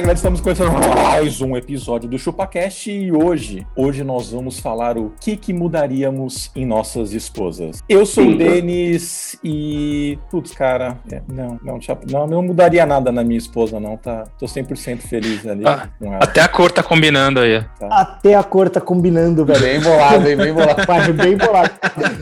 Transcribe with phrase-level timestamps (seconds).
[0.00, 0.12] Galera.
[0.14, 0.72] Estamos começando
[1.02, 6.50] mais um episódio do ChupaCast e hoje, hoje nós vamos falar o que, que mudaríamos
[6.56, 7.82] em nossas esposas.
[7.88, 10.18] Eu sou o Denis e.
[10.30, 11.78] Putz, cara, é, não, não,
[12.10, 14.24] não, não mudaria nada na minha esposa, não, tá?
[14.38, 16.22] Tô 100% feliz ali Ah, com ela.
[16.24, 17.62] Até a cor tá combinando aí.
[17.90, 19.60] Até a cor tá combinando, velho.
[19.60, 20.36] Bem bolado, hein?
[20.36, 20.80] Bem bolado.
[20.88, 21.70] Mas bem bolado.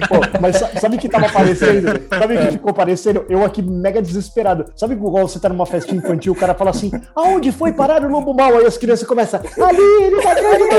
[0.08, 2.00] Pô, mas sa- sabe o que tava aparecendo?
[2.08, 3.24] Sabe o que ficou parecendo?
[3.28, 4.66] Eu aqui mega desesperado.
[4.76, 8.08] Sabe igual você tá numa festinha infantil, o cara fala assim: aonde foi parar o
[8.08, 8.56] lobo mal?
[8.56, 10.78] Aí as crianças começam, ali, ele tá atrás de você."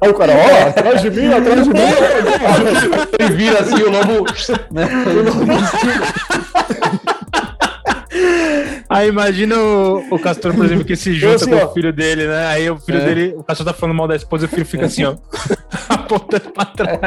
[0.00, 1.78] Aí o cara, ó, atrás de mim, atrás de mim.
[3.20, 4.26] Ele vira assim o lobo.
[4.72, 4.88] né?
[8.88, 11.66] Aí imagina o, o Castor, por exemplo, que se junta assim, com ó.
[11.66, 12.46] o filho dele, né?
[12.48, 13.04] Aí o filho É.
[13.04, 15.14] dele, o Castor tá falando mal da esposa e o filho fica assim, ó.
[15.88, 16.98] apontando pra trás.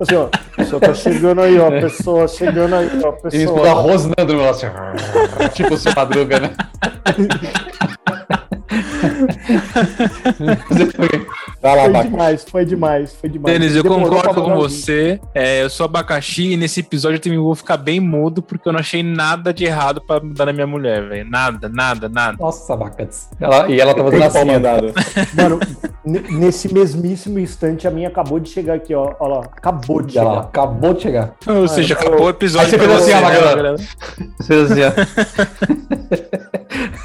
[0.00, 3.72] Assim, ó, pessoa tá chegando aí, ó, pessoa chegando aí, ó, Ele escuta a pessoa.
[3.82, 4.70] rosnando no negócio.
[5.54, 6.50] Tipo o seu madruga, né?
[11.62, 12.08] Vai lá, Foi Baca.
[12.08, 13.56] demais, foi demais, foi demais.
[13.58, 15.20] Denis, eu Demorou concordo com você.
[15.32, 18.72] É, eu sou abacaxi e nesse episódio eu também vou ficar bem mudo porque eu
[18.72, 21.30] não achei nada de errado pra mudar na minha mulher, velho.
[21.30, 22.36] Nada, nada, nada.
[22.40, 23.28] Nossa, bacatas.
[23.40, 24.44] Ela, e ela tá fazendo Tem assim.
[24.50, 24.92] mandado.
[25.34, 25.60] Mano,
[26.04, 29.14] nesse mesmíssimo instante, a minha acabou de chegar aqui, ó.
[29.20, 30.46] Olha lá, acabou de Olha lá, chegar.
[30.48, 31.34] acabou de chegar.
[31.46, 33.56] Ou seja, eu- acabou o episódio Aí você fez assim, você, né, galera?
[33.56, 33.76] galera?
[34.40, 34.92] Você assim, ó.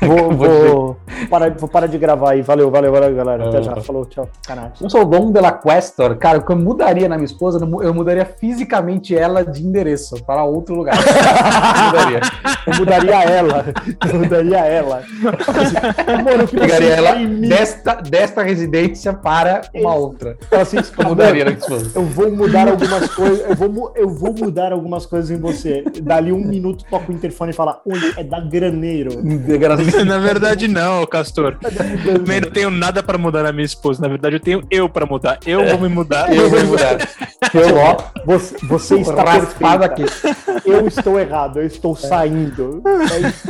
[0.07, 2.41] Vou, Vou vou, parar, vou parar de gravar aí.
[2.41, 3.47] Valeu, valeu, valeu, galera.
[3.49, 3.75] Até já.
[3.77, 4.27] Falou, tchau.
[4.45, 4.71] Canal.
[4.81, 6.15] Eu sou o Dom de la Questor.
[6.17, 9.65] Cara, o que eu mudaria na minha esposa, eu mu- eu mudaria fisicamente ela de
[9.65, 10.95] endereço para outro lugar.
[10.97, 12.19] Eu mudaria.
[12.67, 13.65] Eu mudaria ela.
[14.11, 15.03] Eu mudaria ela.
[16.23, 17.15] Mano, você Pegaria ela
[17.47, 20.37] desta, desta residência para uma outra.
[20.51, 21.91] Ela assim, Eu mudaria na minha esposa.
[21.95, 23.49] Eu vou mudar algumas coisas.
[23.49, 25.83] Eu vou, eu vou mudar algumas coisas em você.
[26.01, 29.11] Dali um minuto, toca o interfone e fala: Oi, é da graneiro.
[30.05, 31.57] Na verdade, não, Castor.
[31.63, 31.69] É
[32.17, 34.01] Também não tenho nada pra mudar na minha esposa.
[34.01, 35.39] Na verdade, eu tenho eu pra mudar.
[35.45, 36.33] Eu vou me mudar.
[36.33, 36.97] Eu vou mudar.
[37.53, 39.85] Eu, ó, você, você está perfeita.
[39.85, 40.03] aqui.
[40.65, 42.81] Eu estou errado, eu estou saindo.
[42.85, 43.47] É isso.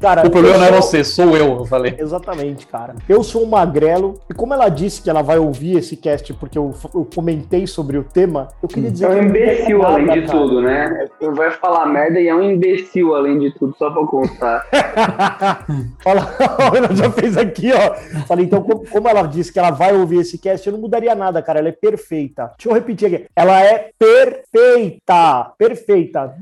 [0.00, 1.94] Cara, O problema eu não é você, sou eu, eu falei.
[1.98, 2.96] Exatamente, cara.
[3.08, 6.58] Eu sou um magrelo, e como ela disse que ela vai ouvir esse cast porque
[6.58, 10.26] eu, eu comentei sobre o tema, eu queria dizer É um imbecil nada, além de
[10.26, 10.38] cara.
[10.38, 11.06] tudo, né?
[11.36, 14.66] Vai falar merda e é um imbecil além de tudo, só pra constar.
[16.04, 17.94] Olha, ela já fez aqui, ó.
[18.26, 21.42] Falei, então, como, ela disse que ela vai ouvir esse cast, eu não mudaria nada,
[21.42, 21.58] cara.
[21.58, 22.52] Ela é perfeita.
[22.56, 23.26] Deixa eu repetir aqui.
[23.36, 25.52] Ela é perfeita.
[25.58, 26.34] Perfeita.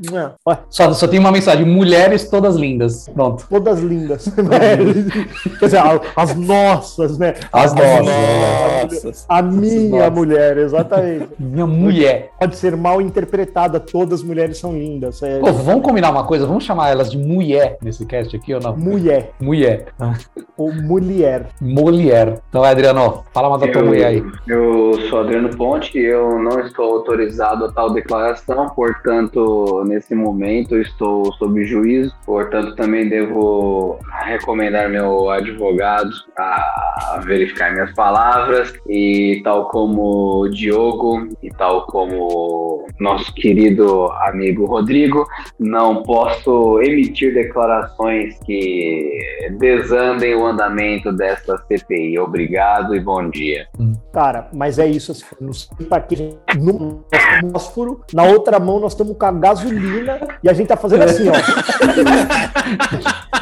[0.71, 3.09] Só, só tem uma mensagem: mulheres todas lindas.
[3.09, 3.47] Pronto.
[3.49, 4.27] Todas lindas.
[5.59, 5.81] Quer dizer,
[6.15, 7.35] as nossas, né?
[7.53, 9.05] As nossas.
[9.05, 9.27] Nossa.
[9.29, 10.13] A minha nossas.
[10.13, 11.29] mulher, exatamente.
[11.39, 12.31] Minha mulher.
[12.39, 15.23] Pode ser mal interpretada, todas as mulheres são lindas.
[15.23, 16.47] É Pô, vamos combinar uma coisa?
[16.47, 18.77] Vamos chamar elas de mulher nesse cast aqui ou não?
[18.77, 19.87] mulher Mulher.
[20.57, 21.49] ou mulher.
[21.61, 22.41] Mulher.
[22.49, 24.25] Então, Adriano, fala uma da tua mulher aí.
[24.49, 30.83] eu sou Adriano Ponte, eu não estou autorizado a tal declaração, portanto, nesse momento eu
[30.83, 39.69] estou sob juízo, portanto, também devo recomendar meu advogado a verificar minhas palavras e tal
[39.69, 45.27] como o Diogo e tal como nosso querido amigo Rodrigo,
[45.59, 49.11] não posso emitir declarações que
[49.59, 52.19] desandem o andamento desta CPI.
[52.19, 53.67] Obrigado e bom dia.
[54.13, 55.13] Cara, mas é isso.
[55.13, 55.53] Assim, no
[55.89, 57.05] tá aqui, no
[57.53, 61.29] fósforo, na outra mão nós estamos com a gasolina e a gente tá fazendo assim,
[61.29, 61.33] ó.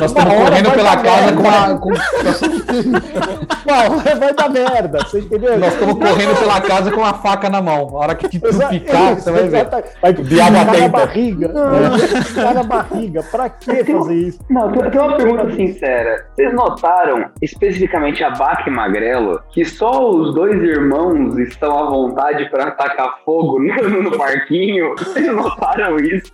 [0.00, 1.78] Nós estamos correndo pela casa com a.
[1.78, 5.58] com- Não, vai dar merda, você entendeu?
[5.58, 7.88] Nós estamos correndo pela casa com a faca na mão.
[7.96, 9.68] A hora que Exa- picar, você vai ver.
[10.00, 10.50] Vai diabo picar
[10.80, 11.48] na barriga.
[11.52, 13.22] Vai picar na barriga.
[13.22, 14.40] Pra que fazer isso?
[14.50, 16.26] Não, tem tem uma pergunta sincera.
[16.34, 22.48] Vocês notaram, especificamente a Baca e Magrelo, que só os dois irmãos estão à vontade
[22.50, 23.58] para atacar fogo
[24.02, 24.94] no, parquinho?
[24.96, 26.32] Vocês notaram isso?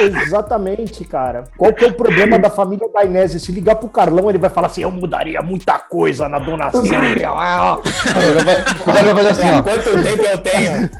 [0.00, 1.44] Exatamente, cara.
[1.56, 4.50] Qual que é o problema da família pro Dainese, se ligar pro Carlão, ele vai
[4.50, 7.80] falar assim: eu mudaria muita coisa na dona Ah, ó.
[8.90, 9.62] Agora vai fazer assim, ó.
[9.62, 10.90] Quanto tempo eu tenho?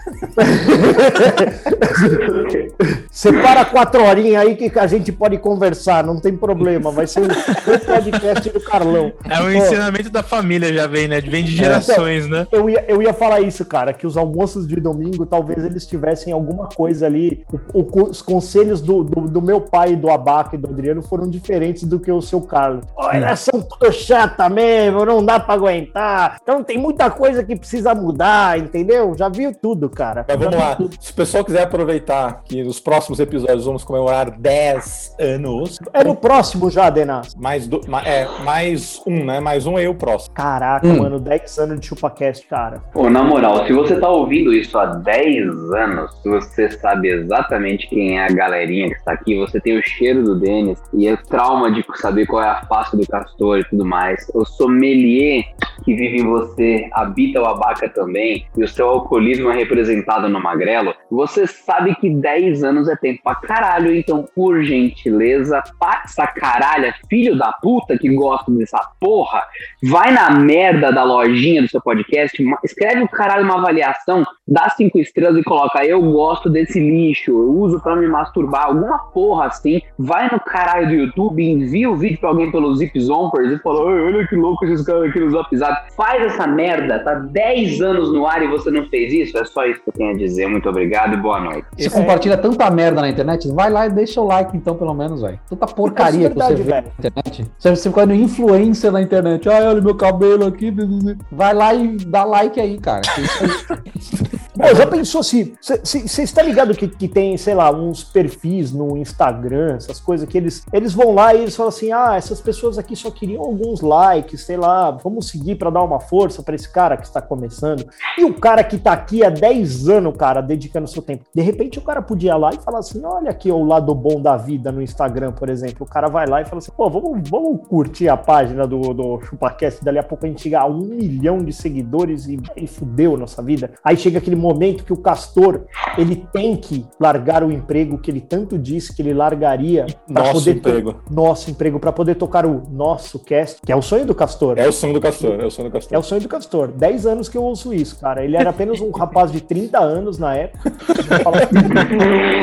[3.10, 6.90] Separa quatro horinhas aí que a gente pode conversar, não tem problema.
[6.90, 9.12] Vai ser o podcast do Carlão.
[9.28, 11.20] É um Ó, ensinamento da família, já vem, né?
[11.20, 12.46] Vem de gerações, né?
[12.52, 16.32] Eu ia, eu ia falar isso, cara, que os almoços de domingo talvez eles tivessem
[16.32, 17.44] alguma coisa ali.
[17.72, 21.28] O- o- os conselhos do, do, do meu pai, do Abaca e do Adriano foram
[21.28, 22.84] diferentes do que o seu Carlos.
[23.12, 26.36] Elas são tudo chata mesmo, não dá pra aguentar.
[26.42, 29.14] Então tem muita coisa que precisa mudar, entendeu?
[29.16, 30.26] Já viu tudo, cara.
[30.28, 30.76] Mas vamos lá.
[30.76, 30.94] tudo.
[31.00, 36.14] Se o pessoal quiser aproveitar que nos próximos episódios vamos comemorar 10 anos, É no
[36.14, 37.34] próximo já, Denas.
[37.34, 39.40] mais, do, é, mais um, né?
[39.40, 40.34] Mais um é o próximo.
[40.34, 40.98] Caraca, Hum.
[40.98, 42.82] mano, 10 anos de ChupaCast, cara.
[42.92, 47.88] Pô, na moral, se você tá ouvindo isso há 10 anos, se você sabe exatamente
[47.88, 51.16] quem é a galerinha que está aqui, você tem o cheiro do Denis e o
[51.16, 55.37] trauma de saber qual é a face do castor e tudo mais, o sommelier
[55.84, 60.40] que vive em você habita o abaca também, e o seu alcoolismo é representado no
[60.40, 66.92] magrelo, você sabe que 10 anos é tempo pra caralho, então, por gentileza, passa caralho,
[67.08, 69.42] filho da puta que gosta dessa porra,
[69.82, 74.98] vai na merda da lojinha do seu podcast, escreve o caralho uma avaliação, dá cinco
[74.98, 79.80] estrelas e coloca eu gosto desse lixo, eu uso pra me masturbar, alguma porra assim,
[79.98, 83.90] vai no caralho do YouTube, envia o vídeo pra alguém pelos Zip Zompers e fala,
[83.90, 85.92] "Ai, olha que louco esses caras aqui Zap.
[85.96, 89.38] Faz essa merda, tá 10 anos no ar e você não fez isso?
[89.38, 90.48] É só isso que eu tenho a dizer.
[90.48, 91.66] Muito obrigado e boa noite.
[91.76, 95.20] Você compartilha tanta merda na internet, vai lá e deixa o like então, pelo menos,
[95.22, 95.38] velho.
[95.48, 96.84] Tanta porcaria É que você verdade, vê velho.
[96.86, 97.50] na internet.
[97.58, 99.48] Você, você fica no influencer na internet.
[99.48, 100.72] Ai, olha meu cabelo aqui.
[101.30, 103.02] Vai lá e dá like aí, cara.
[104.58, 105.54] Pô, já pensou se.
[105.60, 110.36] Você está ligado que, que tem, sei lá, uns perfis no Instagram, essas coisas que
[110.36, 113.80] eles, eles vão lá e eles falam assim: ah, essas pessoas aqui só queriam alguns
[113.80, 117.88] likes, sei lá, vamos seguir para dar uma força para esse cara que está começando.
[118.18, 121.24] E o cara que tá aqui há 10 anos, cara, dedicando seu tempo.
[121.32, 124.20] De repente o cara podia ir lá e falar assim: olha aqui o lado bom
[124.20, 125.86] da vida no Instagram, por exemplo.
[125.86, 129.20] O cara vai lá e fala assim: pô, vamos, vamos curtir a página do, do
[129.20, 133.16] ChupaCast, dali a pouco a gente chega a um milhão de seguidores e, e fudeu
[133.16, 133.70] nossa vida.
[133.84, 134.47] Aí chega aquele momento
[134.84, 135.62] que o Castor
[135.96, 140.32] ele tem que largar o emprego que ele tanto disse que ele largaria pra Nosso
[140.34, 140.94] poder emprego.
[141.10, 144.58] nosso emprego para poder tocar o nosso cast, que é o sonho do Castor.
[144.58, 145.94] É o sonho do castor, é o sonho do castor.
[145.96, 146.68] É o sonho do Castor.
[146.72, 148.24] 10 anos que eu ouço isso, cara.
[148.24, 150.72] Ele era apenas um rapaz de 30 anos na época.
[150.88, 151.46] Eu falava,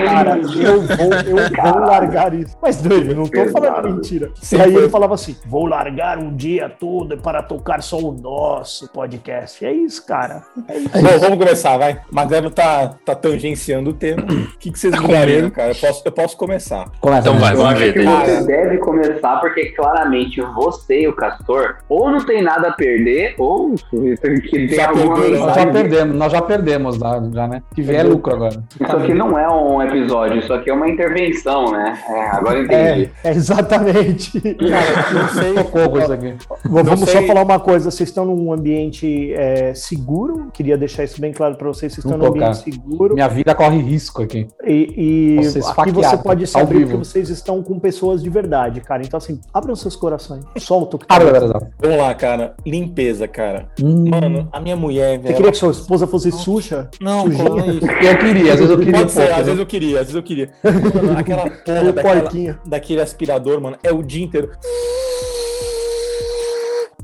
[0.06, 2.56] cara, eu vou, eu vou largar isso.
[2.62, 4.31] Mas doido, não tô falando mentira.
[4.51, 8.88] E aí ele falava assim: vou largar um dia todo para tocar só o nosso
[8.92, 9.66] podcast.
[9.66, 10.44] É isso, cara.
[10.68, 10.90] É isso.
[10.90, 11.94] Bom, vamos começar, vai.
[12.12, 14.24] Magrelo tá, tá tangenciando o tema.
[14.24, 15.71] O que, que vocês mudariam, cara?
[15.71, 16.89] Eu posso, eu posso começar.
[17.00, 17.39] Começa, Então né?
[17.39, 17.94] vai, vamos ver.
[17.94, 23.36] você deve começar porque claramente você e o Castor ou não tem nada a perder
[23.38, 24.15] ou que
[24.50, 27.62] tem Já alguma perdeu, Nós já perdemos, nós já perdemos lá, já, né?
[27.74, 28.63] Que vier é lucro agora.
[28.80, 31.98] Isso aqui não é um episódio, isso aqui é uma intervenção, né?
[32.09, 33.12] É, agora eu entendi.
[33.24, 34.39] É, é exatamente.
[34.41, 35.53] Cara, não sei.
[35.56, 36.33] Socorro isso aqui.
[36.65, 37.13] Vamos sei.
[37.13, 40.48] só falar uma coisa: vocês estão num ambiente é, seguro.
[40.53, 41.94] Queria deixar isso bem claro para vocês.
[41.94, 42.54] Vocês estão num ambiente cara.
[42.56, 43.13] seguro.
[43.13, 44.48] Minha vida corre risco aqui.
[44.66, 45.39] E, e
[45.77, 46.92] aqui você pode ao saber vivo.
[46.92, 49.04] que vocês estão com pessoas de verdade, cara.
[49.04, 50.44] Então, assim, abram seus corações.
[50.57, 51.19] Solta o que tá.
[51.79, 52.55] Vamos lá, cara.
[52.65, 53.70] Limpeza, cara.
[53.82, 55.36] Hum, Mano, a minha mulher, Você velho.
[55.36, 56.89] queria que sua esposa fosse suja?
[57.01, 57.44] Não, sujinha?
[57.50, 57.86] não é isso.
[57.86, 59.44] eu queria, às vezes eu queria um Pode ser, pouco, às né?
[59.44, 60.50] vezes eu queria, às vezes eu queria.
[60.63, 61.91] Mano, aquela porra
[62.22, 64.51] daquela, daquele aspirador, mano, é o dia inteiro.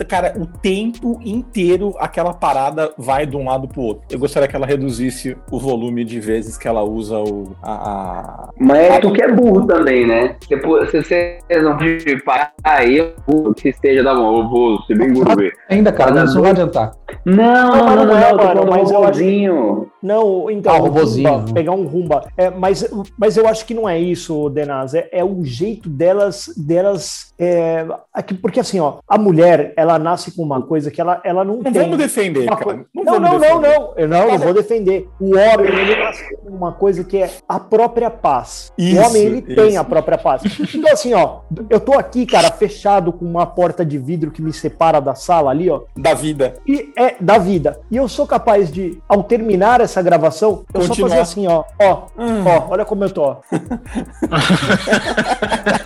[0.06, 4.04] Cara, o tempo inteiro aquela parada vai de um lado pro outro.
[4.10, 8.50] Eu gostaria que ela reduzisse o volume de vezes que ela usa o, a, a-
[8.60, 10.36] Mas é tu que é burro também, né?
[10.48, 12.52] Se pô- se você não pedir para
[12.86, 15.52] eu que esteja, tá bom, eu vou ser bem gourmet.
[15.70, 16.92] Ainda, cara, não, não vai adiantar.
[17.26, 19.06] Não, não, mas não, não, não é, não, tô mano, falando mas do eu acho-
[19.06, 19.52] robôzinho.
[19.52, 22.26] Não, então, Ah, rumba, pegar um rumba.
[22.38, 24.94] É, mas, mas eu acho que não é isso, Denaz.
[24.94, 30.32] É, é o jeito delas, delas é, aqui- porque assim, ó, a mulher, ela nasce
[30.36, 31.74] com uma coisa que ela, ela não, Não tem.
[31.84, 32.86] vamos defender, uma cara.
[32.94, 33.80] Não, Não, vamos não, não, defender.
[33.80, 33.94] não.
[33.98, 35.08] Eu não, não vou defender.
[35.20, 38.72] O homem, ele nasce com uma coisa que é a própria paz.
[38.78, 39.56] Isso, o homem, ele isso.
[39.56, 40.42] tem a própria paz.
[40.74, 41.40] Então, assim, ó,
[41.70, 45.52] eu tô aqui, cara, fechado com uma porta de vidro que me separa da sala
[45.52, 46.56] ali, ó, Da vida.
[46.68, 47.80] e é da vida.
[47.92, 51.10] E eu sou capaz de, ao terminar essa gravação, eu só Continuar.
[51.10, 52.44] fazer assim, ó, ó, Hum.
[52.46, 53.32] ó, olha como eu tô.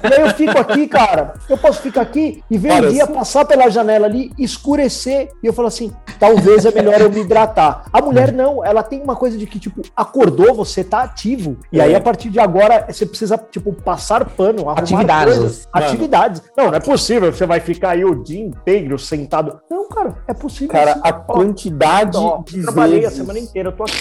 [0.03, 3.45] e aí eu fico aqui, cara, eu posso ficar aqui e ver o dia passar
[3.45, 7.85] pela janela ali, escurecer, e eu falo assim, talvez é melhor eu me hidratar.
[7.91, 11.79] A mulher não, ela tem uma coisa de que, tipo, acordou, você tá ativo, e
[11.79, 11.95] aí É.
[11.95, 15.37] a partir de agora você precisa, tipo, passar pano, Atividades.
[15.37, 16.41] coisas, atividades.
[16.57, 19.59] Não, não é possível, você vai ficar aí o dia inteiro sentado.
[19.69, 20.69] Não, cara, é possível.
[20.73, 20.99] Cara, sim.
[21.03, 23.94] a quantidade ó, de trabalhei a vezes semana inteira, eu tô aqui.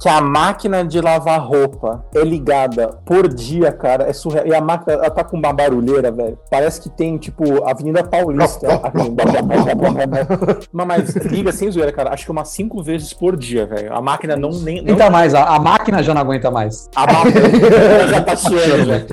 [0.00, 4.46] Que a máquina de lavar roupa é ligada por dia, cara, é surreal.
[4.46, 6.38] E a máquina, ela tá com uma barulheira, velho.
[6.50, 8.66] Parece que tem, tipo, Avenida Paulista.
[10.72, 12.12] Mas, mas liga sem zoeira, cara.
[12.12, 13.92] Acho que umas cinco vezes por dia, velho.
[13.94, 14.76] A máquina não nem.
[14.82, 16.88] Não, Aguenta mais, a, a máquina já não aguenta mais.
[16.94, 17.40] a máquina
[18.08, 19.06] já tá chiando, velho.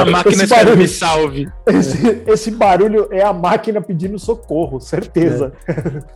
[0.00, 0.78] A máquina Esse espera barulho.
[0.82, 1.48] me salve.
[1.66, 5.52] Esse, esse barulho é a máquina pedindo socorro, certeza.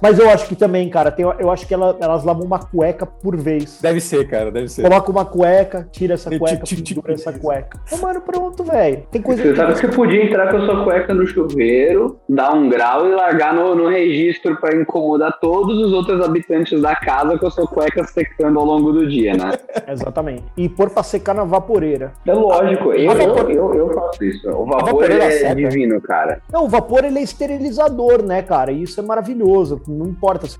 [0.00, 3.04] Mas eu acho que também, cara, tem- eu acho que ela- elas lavam uma cueca
[3.06, 3.78] por vez.
[3.80, 4.82] Deve ser, cara, deve ser.
[4.82, 7.80] Coloca uma cueca, tira essa cueca, ti- ti- pendura essa cueca.
[7.92, 9.02] Ô, mano, pronto, velho.
[9.10, 12.54] Tem coisa Você sabe que você podia entrar com a sua cueca no chuveiro, dar
[12.54, 17.38] um grau e largar no, no registro pra incomodar todos os outros habitantes da casa
[17.38, 19.52] com a sua cueca secando ao longo do dia, né?
[19.88, 20.44] Exatamente.
[20.56, 22.12] E pôr pra secar na vaporeira.
[22.26, 24.48] É lógico, eu, vapor- eu, eu, eu faço isso.
[24.50, 25.54] O vapor é seca.
[25.54, 26.40] divino, cara.
[26.52, 28.72] Não, o vapor ele é esterilizador, né, cara?
[28.72, 29.80] E isso é maravilhoso.
[29.86, 30.58] Não importa se,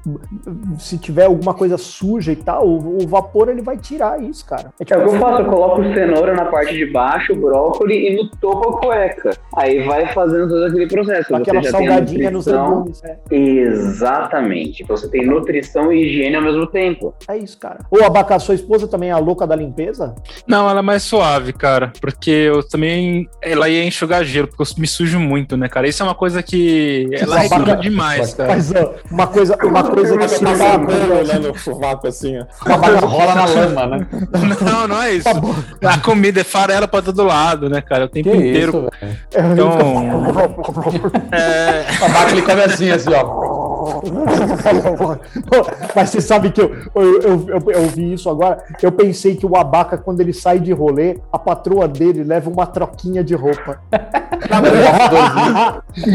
[0.78, 4.72] se tiver alguma coisa suja e tal, o, o vapor ele vai tirar isso, cara.
[4.78, 8.28] É o que eu faço, eu coloco cenoura na parte de baixo, brócolis e no
[8.40, 9.30] topo a cueca.
[9.56, 11.34] Aí vai fazendo todo aquele processo.
[11.34, 13.02] aquela Você já tem a salgadinha nos legumes.
[13.04, 14.84] É, Exatamente.
[14.84, 17.14] Você tem nutrição e higiene ao mesmo tempo.
[17.28, 17.78] é isso, cara.
[17.90, 20.14] Ou a sua esposa também é a louca da limpeza?
[20.46, 21.92] Não, ela é mais suave, cara.
[22.00, 23.28] Porque eu também.
[23.42, 25.88] Ela ia enxugar gelo, porque eu me sujo muito, né, cara?
[25.88, 27.08] Isso é uma coisa que.
[27.12, 28.50] Ela reclama demais, cara.
[28.52, 32.38] Mas ó, uma coisa, uma coisa que se Tá dá- sabendo, né, no sovaco assim,
[32.38, 32.44] ó.
[32.66, 34.06] A máquina rola na lama, né?
[34.60, 35.28] Não, não é isso.
[35.80, 35.94] Tá.
[35.94, 38.04] A comida é farela pra todo lado, né, cara?
[38.04, 38.70] O tempo Que inteiro.
[38.70, 39.52] isso, velho.
[39.52, 40.24] Então.
[41.32, 41.86] É.
[42.04, 43.69] A máquina ele come assim, assim, ó.
[45.94, 48.62] Mas você sabe que eu, eu, eu, eu, eu vi isso agora.
[48.82, 52.66] Eu pensei que o abaca, quando ele sai de rolê, a patroa dele leva uma
[52.66, 53.80] troquinha de roupa.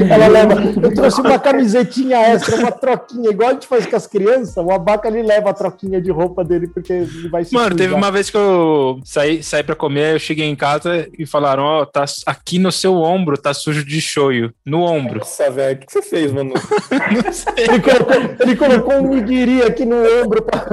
[0.09, 0.55] Ela leva.
[0.81, 4.57] Eu trouxe uma camisetinha extra, uma troquinha, igual a gente faz com as crianças.
[4.57, 7.89] O abaca ele leva a troquinha de roupa dele porque ele vai se Mano, teve
[7.89, 7.97] sujar.
[7.97, 11.85] uma vez que eu saí, saí pra comer, eu cheguei em casa e falaram: Ó,
[11.85, 14.53] tá aqui no seu ombro, tá sujo de shoyu.
[14.65, 15.19] No ombro.
[15.19, 16.53] Nossa, velho, o que você fez, mano?
[17.57, 20.65] Ele colocou, ele colocou um nigiri aqui no ombro, pra,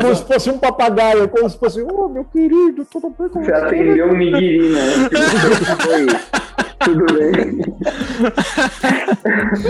[0.00, 3.52] como se fosse um papagaio, como se fosse, ô meu querido, tudo bem com Você
[3.52, 4.80] atendeu um nigiri, né?
[6.80, 7.60] Tudo bem.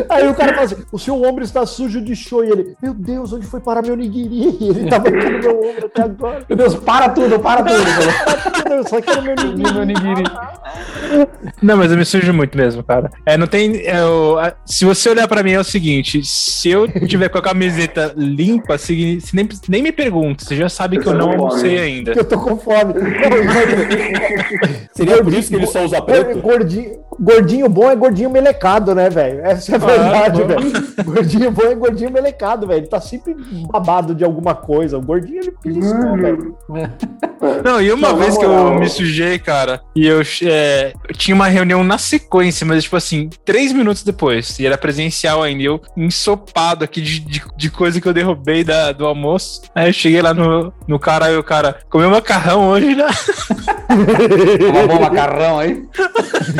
[0.09, 2.45] Aí o cara fala assim: o seu ombro está sujo de show.
[2.45, 4.57] E ele, meu Deus, onde foi parar meu nigiri?
[4.61, 6.45] E ele tava aqui no meu ombro até agora.
[6.49, 7.81] Meu Deus, para tudo, para tudo.
[8.71, 9.73] Eu só quero meu nigiri.
[9.75, 10.25] Meu nigiri.
[11.61, 13.11] Não, mas eu me sujo muito mesmo, cara.
[13.27, 13.85] É, não tem.
[13.87, 17.39] é, o- a- se você olhar pra mim, é o seguinte: se eu tiver com
[17.39, 21.31] a camiseta limpa, se, se nem, nem me pergunte, você já sabe que eu não
[21.31, 22.13] almocei ainda.
[22.13, 22.95] Eu tô com fome.
[24.95, 26.39] Seria por isso que ele só usa preto?
[26.41, 26.80] Gordinho,
[27.19, 29.41] gordinho bom é gordinho melecado, né, velho?
[29.45, 31.05] Essa é a verdade, velho.
[31.05, 32.81] Gordinho bom é gordinho melecado, velho.
[32.81, 33.37] Ele tá sempre
[33.71, 34.99] babado de alguma coisa.
[34.99, 36.57] O gordinho, ele piscou, velho.
[37.65, 41.35] Não, e uma Não, vez que eu me sujei, cara, e eu, é, eu tinha
[41.35, 45.67] uma reunião na sequência, mas tipo assim, três minutos depois, e era presencial ainda, e
[45.67, 49.63] eu ensopado aqui de, de, de coisa que eu derrubei da, do almoço.
[49.75, 53.07] Aí eu cheguei lá no, no cara e o cara comeu macarrão hoje, né?
[54.71, 55.83] Uma bom macarrão aí.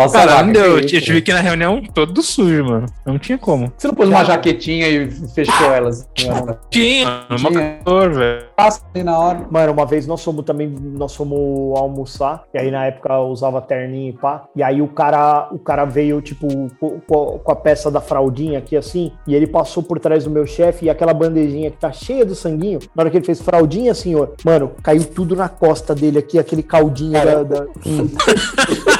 [0.00, 0.58] Nossa, Cara.
[0.58, 2.86] Eu isso, tive que ir na reunião todo sujo, mano.
[3.04, 3.70] Não tinha como.
[3.76, 6.08] Você não pôs uma jaquetinha e fechou elas?
[6.14, 7.26] Tinha, mano, Tinha.
[7.40, 8.44] macacor, velho.
[8.56, 9.46] Passa aí na hora.
[9.50, 13.60] Mano, uma vez nós fomos também, nós fomos almoçar, e aí na época eu usava
[13.60, 16.46] terninho e pá, e aí o cara, o cara veio, tipo,
[16.78, 20.30] co- co- com, a peça da fraldinha aqui assim, e ele passou por trás do
[20.30, 23.40] meu chefe, e aquela bandejinha que tá cheia do sanguinho, na hora que ele fez
[23.40, 27.42] fraldinha, senhor, mano, caiu tudo na costa dele aqui, aquele caldinho da...
[27.42, 27.66] da...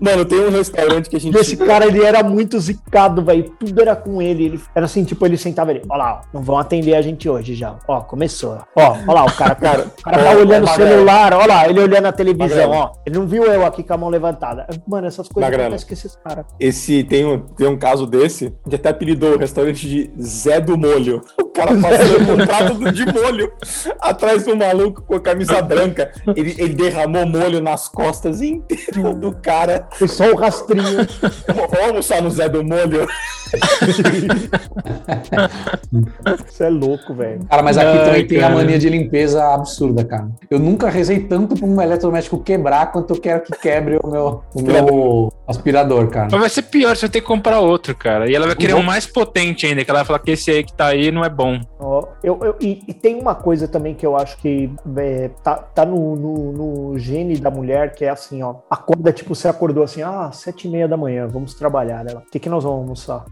[0.00, 1.36] Mano, tem um restaurante que a gente.
[1.36, 3.50] Esse cara, ele era muito zicado, velho.
[3.58, 4.44] Tudo era com ele.
[4.44, 5.82] Ele era assim, tipo, ele sentava ali.
[5.88, 7.76] Ó lá, ó, não vão atender a gente hoje já.
[7.86, 8.58] Ó, começou.
[8.74, 11.34] Ó, ó lá, o cara, cara, o cara tá olhando o celular.
[11.34, 12.92] Ó lá, ele olhando a televisão, ó.
[13.04, 14.66] Ele não viu eu aqui com a mão levantada.
[14.86, 15.74] Mano, essas coisas Magrelo.
[15.74, 16.46] acontecem com esses caras.
[16.58, 20.78] Esse tem um, tem um caso desse, que até apelidou o restaurante de Zé do
[20.78, 21.22] Molho.
[21.38, 23.52] O cara passando um prato de molho
[24.00, 26.12] atrás do maluco com a camisa branca.
[26.34, 29.88] Ele, ele derramou molho nas costas inteiras do cara.
[29.92, 31.06] Foi só o rastrinho.
[31.46, 33.06] Vamos almoçar no Zé do Molho.
[36.46, 37.44] Você é louco, velho.
[37.48, 38.54] Cara, mas aqui Ai, também tem a cara.
[38.54, 40.28] mania de limpeza absurda, cara.
[40.50, 44.42] Eu nunca rezei tanto pra um eletrodoméstico quebrar quanto eu quero que quebre o meu,
[44.54, 46.28] o meu aspirador, cara.
[46.30, 48.30] Mas vai ser pior, você vai ter que comprar outro, cara.
[48.30, 48.80] E ela vai querer Uhum.
[48.80, 51.24] um mais potente ainda, que ela vai falar que esse aí que tá aí não
[51.24, 51.60] é bom.
[51.78, 55.54] Ó, eu, eu- e, e tem uma coisa também que eu acho que é, tá,
[55.56, 56.52] tá no, no,
[56.92, 58.56] no gene da mulher, que é assim, ó.
[58.70, 62.06] Acorda, tipo, você acordou assim, ah, sete e meia da manhã, vamos trabalhar.
[62.06, 63.24] Ela, o que, que nós vamos almoçar?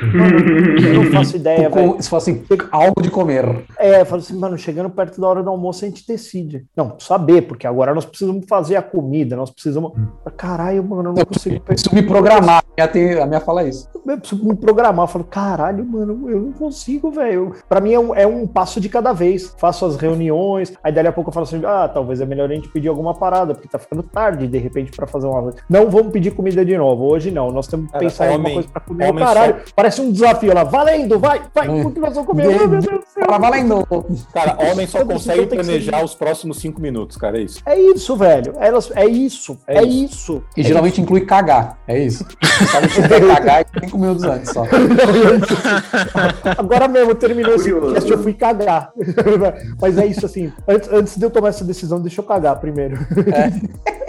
[0.00, 0.38] Mano,
[0.86, 1.96] eu não faço ideia, velho.
[2.00, 3.64] Se fosse assim, algo de comer.
[3.78, 6.64] É, eu falo assim, mano, chegando perto da hora do almoço a gente decide.
[6.76, 9.92] Não, saber, porque agora nós precisamos fazer a comida, nós precisamos.
[10.36, 12.58] Caralho, mano, eu não consigo Preciso me programar.
[12.60, 13.88] A minha, tem- a minha fala isso.
[14.06, 15.04] eu preciso me programar.
[15.04, 17.54] Eu falo, caralho, mano, eu não consigo, velho.
[17.68, 19.52] Pra mim é um, é um passo de cada vez.
[19.58, 22.54] Faço as reuniões, aí dali a pouco eu falo assim, ah, talvez é melhor a
[22.54, 25.52] gente pedir alguma parada, porque tá ficando tarde, de repente, pra fazer uma.
[25.68, 27.50] Não vamos pedir comida de novo, hoje não.
[27.50, 29.08] Nós temos que Cara, pensar em alguma homem- coisa pra comer.
[29.10, 30.64] homem caralho, parece um desafio lá.
[30.64, 31.86] Valendo, vai, vai, Hum.
[31.86, 32.46] o que nós vamos comer?
[32.48, 33.24] Meu Deus do céu.
[33.26, 33.86] Fala valendo.
[34.32, 36.04] Cara, homem só consegue planejar isso.
[36.06, 37.60] os próximos cinco minutos, cara, é isso.
[37.66, 38.54] É isso, velho.
[38.58, 39.58] Elas, é isso.
[39.66, 40.42] É É, isso.
[40.56, 41.78] E geralmente inclui cagar.
[41.86, 42.24] É isso.
[42.70, 44.64] Sabe que vai cagar cinco minutos antes só.
[46.56, 48.92] Agora mesmo, terminou esse podcast, eu fui cagar.
[49.80, 50.52] Mas é isso assim.
[50.66, 52.96] Antes, antes de eu tomar essa decisão, deixa eu cagar primeiro.
[53.32, 54.07] É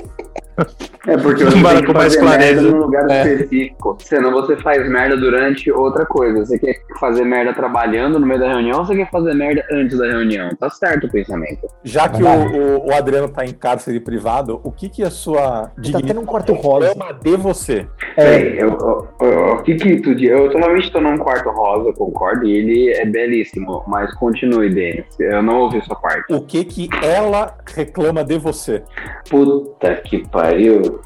[1.22, 2.62] porque você tem que com mais fazer merda clareza.
[2.72, 3.34] num lugar É.
[3.34, 3.98] específico.
[4.01, 6.46] Senão você faz merda durante outra coisa.
[6.46, 9.98] Você quer fazer merda trabalhando no meio da reunião ou você quer fazer merda antes
[9.98, 10.50] da reunião?
[10.60, 11.68] Tá certo o pensamento.
[11.84, 15.72] Já que o, o- o Adriano tá em cárcere privado, o que que a sua
[15.92, 16.94] Tá tendo um quarto rosa.
[17.22, 17.88] de você?
[18.16, 20.30] Peraí, eu- eu- eu- o que que tu diz?
[20.30, 25.06] Eu totalmente tô num quarto rosa, concordo, e ele é belíssimo, mas continue, Denis.
[25.20, 26.34] Eu não ouvi sua parte.
[26.34, 28.84] O que que ela reclama de você?
[29.30, 30.49] Puta que pariu.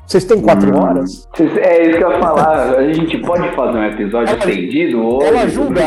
[0.05, 0.81] Vocês têm quatro Hum.
[0.81, 1.27] horas?
[1.39, 2.75] É isso que eu ia falar.
[2.77, 5.27] A gente pode fazer um episódio estendido hoje?
[5.27, 5.81] ela julga?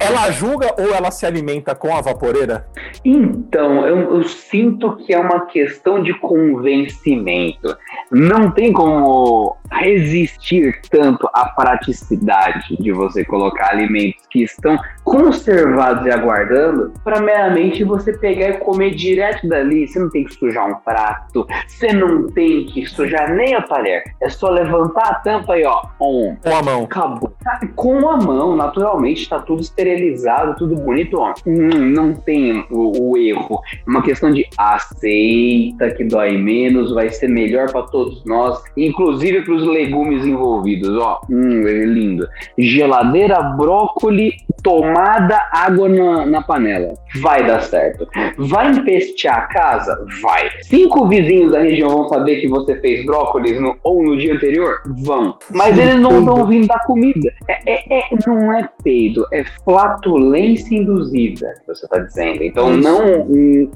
[0.00, 2.66] Ela julga ou ela se alimenta com a vaporeira?
[3.04, 7.76] Então, eu, eu sinto que é uma questão de convencimento.
[8.10, 16.10] Não tem como resistir tanto à praticidade de você colocar alimentos que estão conservados e
[16.10, 19.86] aguardando para meramente você pegar e comer direto dali.
[19.86, 23.01] Você não tem que sujar um prato, você não tem que sujar
[23.34, 24.02] nem a talher.
[24.20, 26.84] É só levantar a tampa e ó, um, Com a mão.
[26.84, 27.32] Acabou.
[27.74, 31.18] Com a mão, naturalmente, tá tudo esterilizado, tudo bonito.
[31.18, 31.34] Ó.
[31.46, 33.60] Hum, não tem o, o erro.
[33.74, 39.42] É Uma questão de aceita que dói menos, vai ser melhor para todos nós, inclusive
[39.42, 40.96] para os legumes envolvidos.
[40.96, 42.28] Ó, hum, lindo.
[42.58, 46.94] Geladeira, brócoli, tomada, água na, na panela.
[47.20, 48.06] Vai dar certo.
[48.38, 50.06] Vai empestear a casa?
[50.22, 50.48] Vai.
[50.62, 54.80] Cinco vizinhos da região vão saber que você fez brócolis no- ou no dia anterior?
[55.04, 55.36] Vão.
[55.50, 57.30] Mas eles não vão vir da comida.
[57.48, 62.42] É, é- é- não é peido, é flatulência induzida que você está dizendo.
[62.42, 63.26] Então não,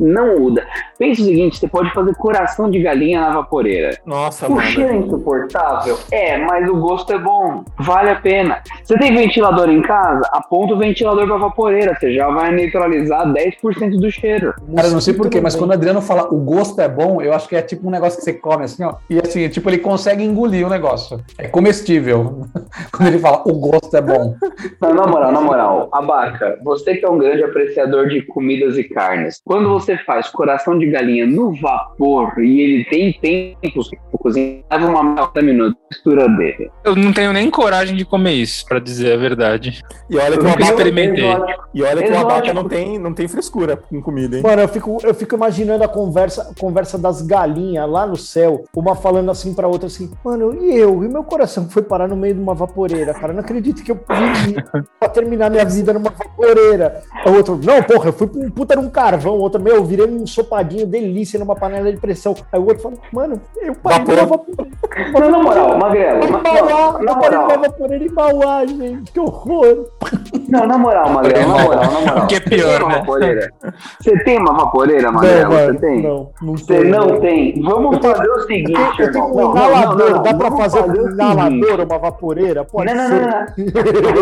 [0.00, 0.64] não muda.
[0.98, 3.90] Pensa o seguinte: você pode fazer coração de galinha na vaporeira.
[4.06, 5.98] Nossa, O cheiro é insuportável?
[6.10, 7.64] É, mas o gosto é bom.
[7.78, 8.62] Vale a pena.
[8.82, 10.28] Você tem ventilador em casa?
[10.32, 11.96] Aponta o ventilador pra vaporeira.
[11.98, 14.54] Você já vai neutralizar 10% do cheiro.
[14.74, 17.32] Cara, eu não sei porquê, mas quando o Adriano fala o gosto é bom, eu
[17.32, 18.94] acho que é tipo um negócio que você come assim, ó.
[19.08, 21.20] E assim, tipo, ele consegue engolir o negócio.
[21.38, 22.46] É comestível.
[22.92, 24.34] quando ele fala o gosto é bom.
[24.80, 28.84] Não, na moral, na moral, Abaca, você que é um grande apreciador de comidas e
[28.84, 34.62] carnes, quando você faz coração de galinha no vapor e ele tem tempos para cozinhar,
[34.70, 36.70] leva uma meia minutos, mistura dele.
[36.84, 39.80] Eu não tenho nem coragem de comer isso, pra dizer a verdade.
[40.10, 41.28] E olha que o experimentei.
[41.30, 41.64] Exótico.
[41.74, 44.42] e olha que o abaca não tem, não tem frescura com comida, hein?
[44.42, 48.64] Mano, eu fico, eu fico imaginando a conversa, a conversa das galinhas lá no céu,
[48.74, 51.04] uma falando assim pra outra assim, mano, e eu?
[51.04, 53.28] E meu coração foi parar no meio de uma vaporeira, cara.
[53.28, 54.56] Eu não acredito que eu vivi
[54.98, 57.02] pra terminar minha vida numa vaporeira.
[57.26, 59.34] O outro, não, porra, eu fui pra um puta num carvão.
[59.34, 62.34] O outro, meu, eu virei um sopadinho delícia numa panela de pressão.
[62.52, 64.14] Aí o outro fala, mano, eu parei Vapor.
[64.16, 64.76] numa vaporeira.
[65.20, 69.12] Não, na moral, Magrelo, Em Mauá, na eu parei numa moral, vaporeira em Mauá, gente.
[69.12, 69.86] Que horror.
[70.60, 72.24] não, na moral, Magrelo, na moral, na moral.
[72.24, 72.98] O que é pior, Você tem uma né?
[72.98, 73.52] vaporeira?
[74.00, 75.50] Você tem uma vaporeira, Não, Magrelo?
[75.52, 76.02] Você tem?
[76.02, 77.62] não, não Você tenho, não tem?
[77.62, 79.30] Vamos fazer o seguinte, Eu tenho irmão.
[79.30, 82.64] um Não, não, inalador, não, não, dá pra fazer fazer um inalador uma vaporeira?
[82.64, 83.20] Pode Não, não, ser.
[83.20, 83.46] não, não.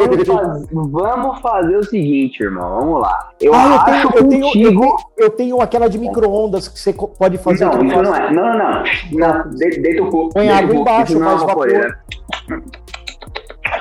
[0.04, 2.80] Vamos faz- Vamos fazer o seguinte, irmão.
[2.80, 3.18] Vamos lá.
[3.40, 4.80] Eu Ah, acho eu tenho, eu, tenho, eu, contigo.
[4.80, 7.64] tenho, eu tenho aquela de micro-ondas que você pode fazer.
[7.64, 8.32] Não, não é.
[8.32, 8.82] Não, não, não.
[9.12, 10.28] não de- deita o cu.
[10.30, 11.46] Põe água embaixo, não é vapor.
[11.48, 11.98] vaporeira.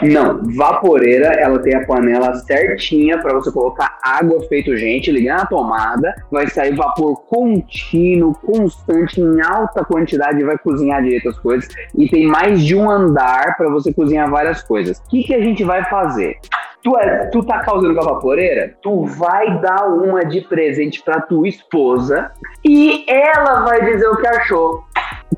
[0.02, 5.46] Não, vaporeira, ela tem a panela certinha para você colocar água feito gente, ligar na
[5.46, 11.67] tomada, vai sair vapor contínuo, constante, em alta quantidade, e vai cozinhar direito as coisas.
[11.96, 14.98] E tem mais de um andar para você cozinhar várias coisas.
[15.00, 16.38] O que, que a gente vai fazer?
[16.84, 18.76] Tu, é, tu tá causando com a vaporeira?
[18.82, 22.32] Tu vai dar uma de presente pra tua esposa
[22.63, 24.84] e ela vai dizer o que achou.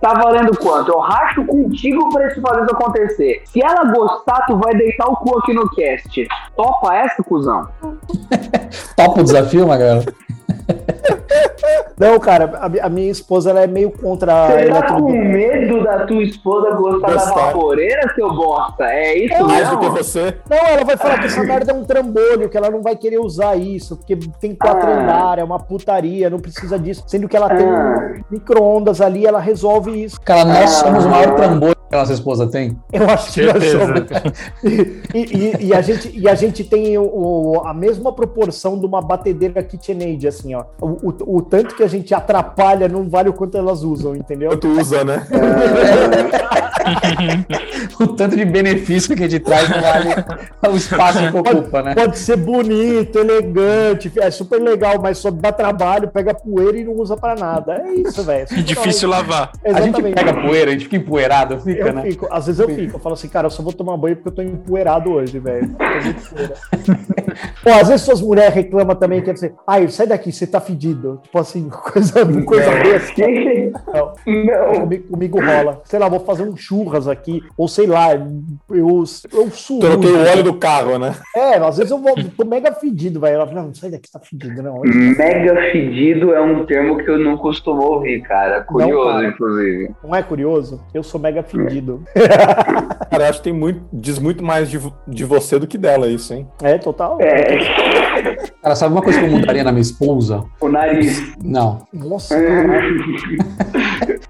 [0.01, 0.91] Tá valendo quanto?
[0.91, 3.41] Eu racho contigo pra isso fazer isso acontecer.
[3.45, 6.27] Se ela gostar, tu vai deitar o cu aqui no cast.
[6.55, 7.67] Topa essa, cuzão?
[8.95, 10.03] Topa o desafio, Magrelo?
[11.97, 15.83] Não, cara, a, a minha esposa ela é meio contra a Você tá com medo
[15.83, 17.45] da tua esposa gostar da Gostar.
[17.47, 18.83] vaporeira, seu bosta?
[18.85, 19.97] É isso Mais do que mesmo?
[19.97, 20.37] você.
[20.49, 23.19] Não, ela vai falar que essa merda é um trambolho, que ela não vai querer
[23.19, 24.93] usar isso, porque tem quatro Ah.
[25.01, 27.03] andares, é uma putaria, não precisa disso.
[27.07, 28.13] Sendo que ela tem Ah.
[28.19, 30.19] um micro-ondas ali, ela resolve isso.
[30.21, 30.67] Cara, nós Ah.
[30.85, 32.77] somos o maior trambolho que a nossa esposa tem.
[32.91, 33.79] Eu acho que nós Certeza.
[33.79, 34.33] somos.
[35.13, 38.85] E, e- e a gente, e a gente tem o, o- a mesma proporção de
[38.85, 40.65] uma batedeira KitchenAid, assim, ó.
[40.81, 44.57] O, o- o tanto que a gente atrapalha não vale o quanto elas usam, entendeu?
[44.57, 45.25] Tu usa, né?
[47.99, 50.09] O tanto de benefício que a gente traz não vale
[50.69, 51.95] o espaço que ocupa, né?
[51.95, 56.93] Pode ser bonito, elegante, é super legal, mas só dá trabalho, pega poeira e não
[56.93, 57.81] usa pra nada.
[57.85, 58.47] É isso, velho.
[58.51, 59.51] E difícil lavar.
[59.63, 60.15] A gente Exatamente.
[60.15, 62.01] pega poeira, a gente fica empoeirado, fica, Eu né?
[62.03, 64.29] fico, às vezes eu fico, eu falo assim, cara, eu só vou tomar banho porque
[64.29, 65.75] eu tô empoeirado hoje, velho.
[67.63, 71.19] Pô, às vezes suas mulheres reclamam também, quer dizer, ai, sai daqui, você tá fedido.
[71.23, 73.23] Tipo assim, coisa, coisa besta.
[73.93, 74.13] Não.
[74.25, 74.81] Não.
[74.81, 75.81] Comigo, comigo rola.
[75.85, 79.79] Sei lá, vou fazer um churras aqui, ou sei lá, eu, eu suo.
[79.79, 81.15] Troquei o óleo do carro, né?
[81.35, 83.35] É, às vezes eu vou, tô mega fedido, velho.
[83.35, 84.81] Ela fala, não, sai daqui, tá fedido, não.
[84.81, 88.61] Mega fedido é um termo que eu não costumo ouvir, cara.
[88.61, 89.27] Curioso, cara.
[89.27, 89.95] inclusive.
[90.03, 90.81] Não é curioso?
[90.93, 92.03] Eu sou mega fedido.
[93.09, 96.07] Cara, eu acho que tem muito, diz muito mais de, de você do que dela
[96.07, 96.47] isso, hein?
[96.61, 97.17] É, total.
[97.21, 97.57] É,
[98.61, 100.43] Cara, sabe uma coisa que eu mudaria na minha esposa?
[100.59, 101.33] o nariz.
[101.43, 101.85] Não.
[101.93, 102.35] Nossa.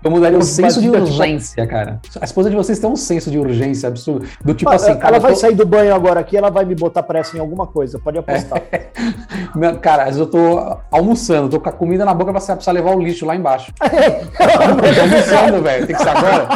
[0.04, 2.00] Eu mudaria o Mas senso de urgência, cara.
[2.22, 4.28] A esposa de vocês tem um senso de urgência absurdo.
[4.44, 6.52] Do tipo Mas, assim, ela cara, eu vai tô- sair do banho agora aqui, ela
[6.52, 8.62] vai me botar pressa em alguma coisa, pode apostar.
[9.56, 12.52] Não, Cara, às vezes eu tô almoçando, tô com a comida na boca pra você
[12.54, 13.74] precisar levar o lixo lá embaixo.
[13.82, 15.88] eu tô almoçando, velho.
[15.88, 16.48] Tem que ser agora.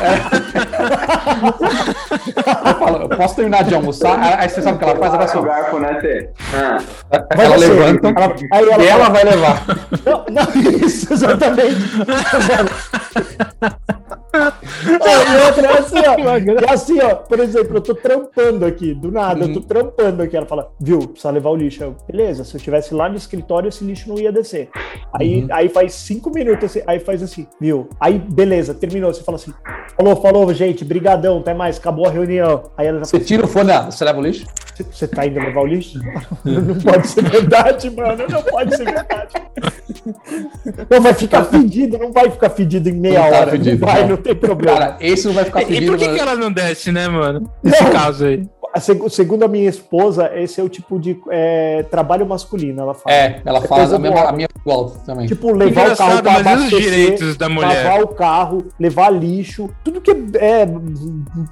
[0.00, 0.59] É.
[2.66, 4.18] Eu falo, eu posso terminar de almoçar?
[4.38, 5.14] Aí você sabe o que ela faz?
[5.14, 6.30] Ela o só, garfo, né, Tê?
[6.54, 6.78] Ah.
[7.36, 7.66] Vai ela você.
[7.68, 9.62] levanta Ela- aí ela e ela vai levar.
[10.06, 10.46] Não, não,
[10.86, 11.80] isso, exatamente.
[14.32, 16.20] E outra é assim, ó.
[16.70, 17.14] É assim, ó.
[17.16, 20.36] Por exemplo, eu tô trampando aqui, do nada, eu tô trampando aqui.
[20.36, 21.82] Ela fala, viu, precisa levar o lixo.
[21.82, 24.68] Eu, beleza, se eu estivesse lá no escritório, esse lixo não ia descer.
[25.12, 27.88] Aí, aí faz cinco minutos, assim, aí faz assim, viu?
[27.98, 29.12] Aí, beleza, terminou.
[29.12, 29.52] Você fala assim,
[29.96, 32.70] falou, falou, gente, brigadão, até mais, acabou a reunião.
[32.76, 34.46] Aí ela Você tira o fone, ah, você leva o lixo?
[34.90, 35.98] você, tá indo levar o lixo?
[36.44, 38.24] não pode ser verdade, mano.
[38.28, 39.34] Não pode ser verdade.
[40.88, 43.50] Não, vai ficar fedido, não vai ficar fedido em meia Não tá hora.
[43.50, 44.16] fedido, não vai, não.
[44.20, 44.78] Não tem problema.
[44.78, 45.86] Cara, esse não vai ficar E pedindo.
[45.92, 46.16] por que, mano.
[46.16, 47.50] que ela não desce, né, mano?
[47.62, 47.90] Nesse Não.
[47.90, 48.46] caso aí.
[49.08, 53.16] Segundo a minha esposa, esse é o tipo de é, trabalho masculino, ela fala.
[53.16, 55.26] É, ela É fala coisa a, mesma, a minha igual também.
[55.26, 57.84] Tipo, levar o carro mas e os abastecer, direitos da mulher?
[57.84, 60.68] lavar o carro, levar lixo, tudo que é,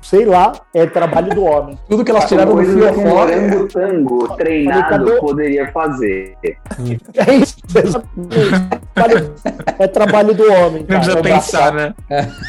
[0.01, 1.77] sei lá, é trabalho do homem.
[1.89, 3.01] Tudo que elas tiraram do um fiofó.
[3.03, 6.37] morango tango treinado cadê- poderia fazer.
[7.17, 7.57] É isso,
[9.79, 10.81] é trabalho do homem.
[10.81, 11.01] Não cara.
[11.01, 11.95] precisa É pensar, né?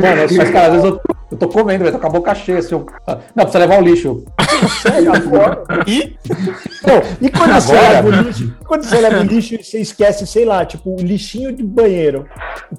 [0.00, 1.00] Mano, é mas, cara, às vezes eu,
[1.32, 2.58] eu tô comendo, velho, tô com a boca cheia.
[2.58, 2.86] Assim, eu-
[3.34, 4.24] não, precisa levar o lixo.
[4.82, 5.62] Sério, agora.
[5.86, 6.16] E
[6.86, 7.88] Não, e quando você Agora?
[7.92, 8.54] leva o lixo?
[8.66, 12.26] Quando você leva o lixo e você esquece, sei lá, tipo, o lixinho de banheiro.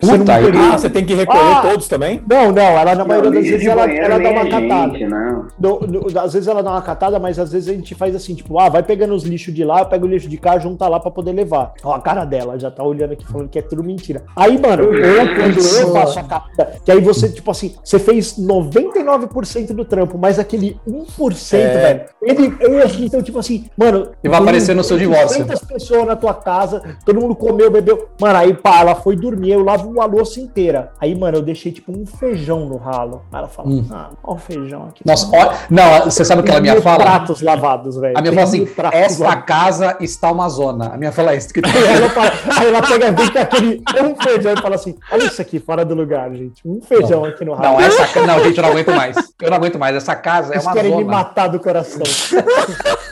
[0.01, 1.61] Você Puta, aí- pegou- ah, você tem que recolher Ah!
[1.61, 2.21] todos também?
[2.29, 4.91] Não, não, ela na maioria das vezes ela, ela dá uma é catada.
[4.97, 5.47] gente, não.
[5.57, 8.33] Do- do- às vezes ela dá uma catada, mas às vezes a gente faz assim,
[8.35, 10.99] tipo, ah, vai pegando os lixos de lá, pega o lixo de cá, junta lá
[10.99, 11.73] pra poder levar.
[11.83, 14.23] Ó, a cara dela já tá olhando aqui falando que é tudo mentira.
[14.35, 18.37] Aí, mano, eu, quando eu faço a catada, que aí você, tipo assim, você fez
[18.39, 21.77] 99% do trampo, mas aquele 1%, É.
[21.77, 24.09] velho, ele, eu acho então, tipo assim, mano.
[24.23, 25.43] E vai aparecer no seu divórcio.
[25.43, 28.07] 200 pessoas na tua casa, todo mundo comeu, bebeu.
[28.21, 30.91] Mano, aí, pá, ela foi dormir, eu lavo a louça inteira.
[30.99, 33.23] Aí, mano, eu deixei, tipo, um feijão no ralo.
[33.31, 33.85] Aí ela fala, Hum.
[33.91, 35.01] ah, olha o feijão aqui.
[35.05, 36.97] Nossa, ó, não, você sabe o que ela minha fala?
[37.03, 38.17] pratos lavados, velho.
[38.17, 39.45] A minha fala assim: esta lavados.
[39.45, 40.87] casa está uma zona.
[40.93, 41.53] A minha fala isso.
[41.53, 45.23] Que Aí ela, aí ela pega vem com aquele um feijão e fala assim: olha
[45.25, 46.61] isso aqui, fora do lugar, gente.
[46.67, 47.77] Um feijão aqui no ralo.
[47.77, 49.15] Não, essa Não, gente, eu não aguento mais.
[49.41, 49.95] Eu não aguento mais.
[49.95, 51.17] Essa casa é Eles uma querem me zona.
[51.17, 52.01] matar do coração.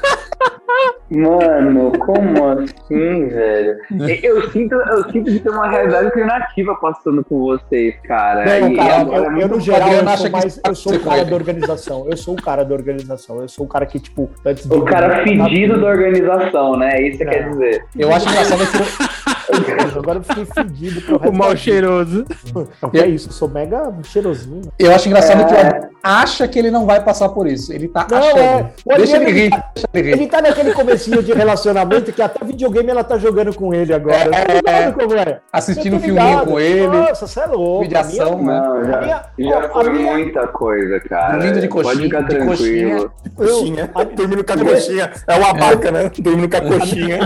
[1.09, 3.77] Mano, como assim, velho?
[4.23, 8.43] Eu sinto, eu sinto de ter uma realidade alternativa passando com vocês, cara.
[8.59, 10.75] Não, E cara, eu, é eu, muito no geral, eu acha sou, que mais, eu
[10.75, 12.07] sou o cara da organização.
[12.09, 13.41] Eu sou o cara da organização.
[13.41, 14.75] Eu sou o cara que, tipo, antes de.
[14.75, 16.99] O cara fedido da organização, né?
[17.01, 17.31] Isso que Não.
[17.31, 17.85] quer dizer.
[17.97, 18.77] Eu acho engraçado que
[19.97, 22.25] Agora eu fiquei fedido O mal cheiroso.
[22.91, 24.71] Que é isso, eu sou mega cheirosinho.
[24.79, 25.59] eu acho engraçado que o É.
[25.67, 27.71] Adriano acha que ele não vai passar por isso.
[27.71, 28.37] Ele tá Não, achando.
[28.39, 28.71] é.
[28.97, 30.11] Deixa ele Adriano, rir, tá- deixa ele rir.
[30.13, 34.29] Ele tá naquele comecinho de relacionamento que até videogame ela tá jogando com ele agora.
[34.35, 35.39] É, Tá como é?
[35.51, 36.47] Assistindo um tô filminho ligado.
[36.47, 36.87] com ele.
[36.87, 37.81] Nossa, você é louco.
[37.83, 38.83] Vídeo de ação, A minha- né?
[39.07, 41.37] Já, minha- já foi minha- muita coisa, cara.
[41.37, 43.11] Dormindo de Pode coxinha, ficar de tranquilo.
[43.35, 43.87] coxinha.
[43.87, 43.91] Coxinha.
[44.15, 45.11] Dormindo com a coxinha.
[45.27, 46.11] É uma vaca, né?
[46.19, 47.19] Dormindo com a coxinha.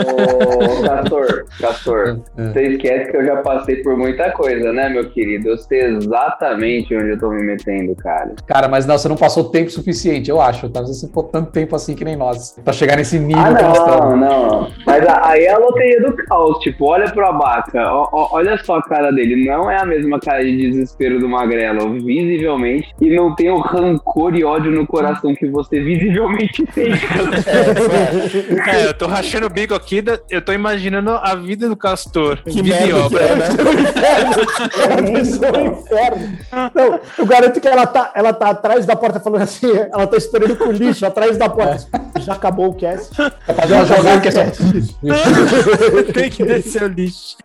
[0.00, 2.42] Ô, Castor, Castor, É.
[2.52, 5.50] você esquece que eu já passei por muita coisa, né, meu querido?
[5.50, 8.32] Eu sei exatamente onde eu tô me metendo, cara.
[8.46, 10.68] Cara, mas não, você não passou tempo suficiente, eu acho.
[10.68, 10.80] Tá?
[10.82, 12.56] Você ficou tanto tempo assim que nem nós.
[12.64, 14.20] Pra chegar nesse nível Ah, que nós não, estamos.
[14.20, 14.70] não.
[14.86, 16.58] Mas a- aí é a loteria do caos.
[16.58, 17.80] Tipo, olha pro abaca.
[18.12, 19.46] olha só a cara dele.
[19.48, 22.88] Não é a mesma cara de desespero do magrelo, visivelmente.
[23.00, 26.90] E não tem o rancor e ódio no coração que você visivelmente tem.
[28.70, 32.38] É, eu tô rachando o bico aqui, da- eu tô imaginando a vida do Castor.
[32.44, 33.22] Que vida merda que obra.
[33.24, 33.46] é, né?
[34.82, 36.38] Ela pensou no inferno.
[36.74, 40.16] Não, eu garanto que ela tá, ela tá atrás da porta falando assim, ela tá
[40.16, 41.86] esperando com o lixo atrás da porta.
[42.20, 43.10] Já acabou o cast.
[43.16, 44.50] Vai fazer uma jogada que é.
[46.12, 47.36] Tem que descer o lixo.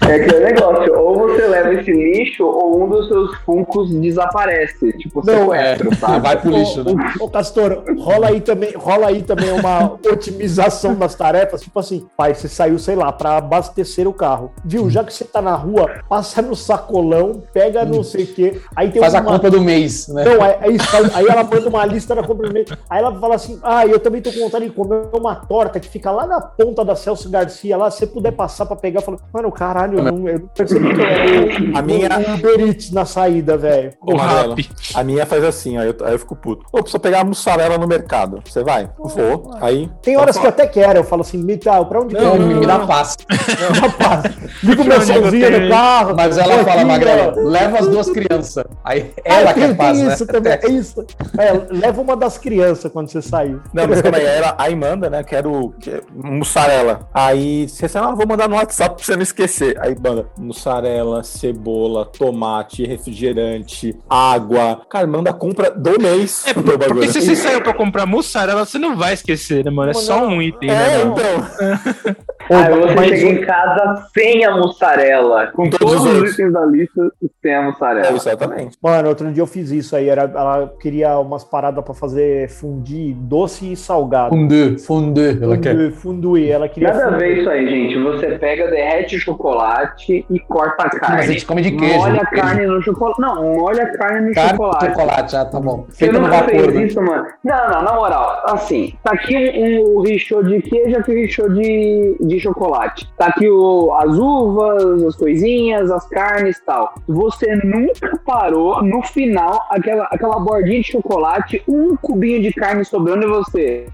[0.00, 4.92] É aquele negócio, ou você leva esse lixo, ou um dos seus funcos desaparece.
[4.98, 6.20] Tipo, Não, É, sequestro, sabe?
[6.26, 7.14] vai pro lixo, né?
[7.20, 12.06] Ô, ô, Castor, rola aí também, rola aí também uma otimização das tarefas, tipo assim,
[12.16, 14.52] pai, você saiu, sei lá, pra abastecer o carro.
[14.64, 14.90] Viu?
[14.90, 18.60] Já que você tá na rua, passa no sacolão, pega não sei o quê.
[18.76, 20.24] Aí tem Faz a uma- compra do mês, né?
[20.24, 20.86] Não, é, é isso.
[21.14, 22.66] Aí ela manda uma lista da compra do mês.
[22.88, 25.88] Aí ela fala assim: Ah, eu também tô com vontade de comer uma torta que
[25.88, 27.76] fica lá na ponta da Celso Garcia.
[27.76, 30.46] Lá, se você puder passar pra pegar, eu falo, mano, caralho, eu não, eu não
[30.48, 33.92] percebi que eu era A minha- um Uber Eats na saída, velho.
[34.00, 34.68] O rap.
[34.94, 36.64] a minha faz assim, aí eu, aí eu fico puto.
[36.72, 38.42] Ô, precisa pegar a mussarela no mercado.
[38.44, 38.88] Você vai?
[38.98, 39.50] Vou.
[39.60, 39.90] Aí.
[40.02, 42.26] Tem horas que eu até quero, eu falo assim, me dá, pra onde Não, que
[42.42, 43.16] eu me, me dá paz.
[44.62, 46.14] Liga o meu no carro.
[46.16, 47.40] Mas ela fala, ó.
[47.40, 48.64] leva as duas crianças.
[48.84, 50.14] Aí Ah, paz, tem né?
[50.14, 51.06] isso também, é isso.
[51.38, 53.58] É, leva uma das crianças quando você sair.
[53.72, 55.22] Não, mas calma aí, aí ela aí manda, né?
[55.22, 57.08] Quero que- mussarela.
[57.12, 59.76] Aí você fala, ah, vou mandar no WhatsApp pra você não esquecer.
[59.80, 64.82] Aí manda mussarela, cebola, tomate, refrigerante, água.
[64.88, 66.44] Cara, manda a compra do mês.
[66.46, 67.12] É, do porque bagulho.
[67.12, 69.90] se você saiu pra comprar mussarela, você não vai esquecer, né, mano?
[69.90, 71.00] É só um item, né?
[71.00, 71.14] É, mano?
[71.16, 72.16] então.
[72.50, 76.64] Aí você mas chega em casa sem a mussarela, com Todos todos os itens da
[76.66, 77.10] lista
[77.40, 78.16] sem a É, mussarela.
[78.16, 78.76] exatamente.
[78.82, 80.08] Mano, outro dia eu fiz isso aí.
[80.08, 84.30] Era, ela queria umas paradas pra fazer fundir doce e salgado.
[84.34, 85.72] Fondue, fondue, ela quer.
[85.74, 86.50] Fundir, fundir.
[86.50, 87.18] Ela queria Nada a fundir.
[87.18, 88.02] ver isso aí, gente.
[88.02, 91.16] Você pega, derrete o chocolate e corta a carne.
[91.16, 91.98] Mas a gente come de queijo.
[91.98, 92.42] Molha a queijo.
[92.44, 93.20] carne no chocolate.
[93.20, 94.86] Não, molha a carne no Carne chocolate.
[94.86, 95.84] chocolate, ah, tá bom.
[95.88, 96.82] Você Feita no nunca vapor, fez né?
[96.84, 97.26] isso, mano?
[97.44, 101.48] Não, não, na moral, assim, tá aqui um, um richô de queijo, aqui um richô
[101.48, 103.08] de, de chocolate.
[103.18, 106.94] Tá aqui o, as uvas, as coisinhas, as carnes e tal.
[107.08, 113.24] Você nunca parou, no final, aquela, aquela bordinha de chocolate, um cubinho de carne sobrando
[113.24, 113.86] e você.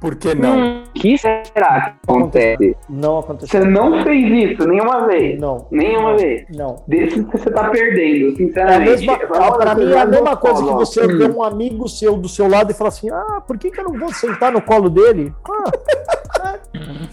[0.00, 0.58] Por que não?
[0.58, 1.42] Hum, que será
[1.80, 2.76] que acontece?
[2.88, 3.60] Não aconteceu.
[3.60, 5.38] Você não fez isso nenhuma vez.
[5.38, 5.66] Não.
[5.70, 6.44] Nenhuma não, vez.
[6.54, 6.82] Não.
[6.88, 9.06] Desse que você tá perdendo, É sinceramente.
[9.06, 11.88] mesma, Agora pra mim é a mesma coisa que fala, você ó, ver um amigo
[11.88, 14.50] seu do seu lado e falar assim: ah, por que, que eu não vou sentar
[14.50, 15.32] no colo dele?
[15.48, 15.70] Ah,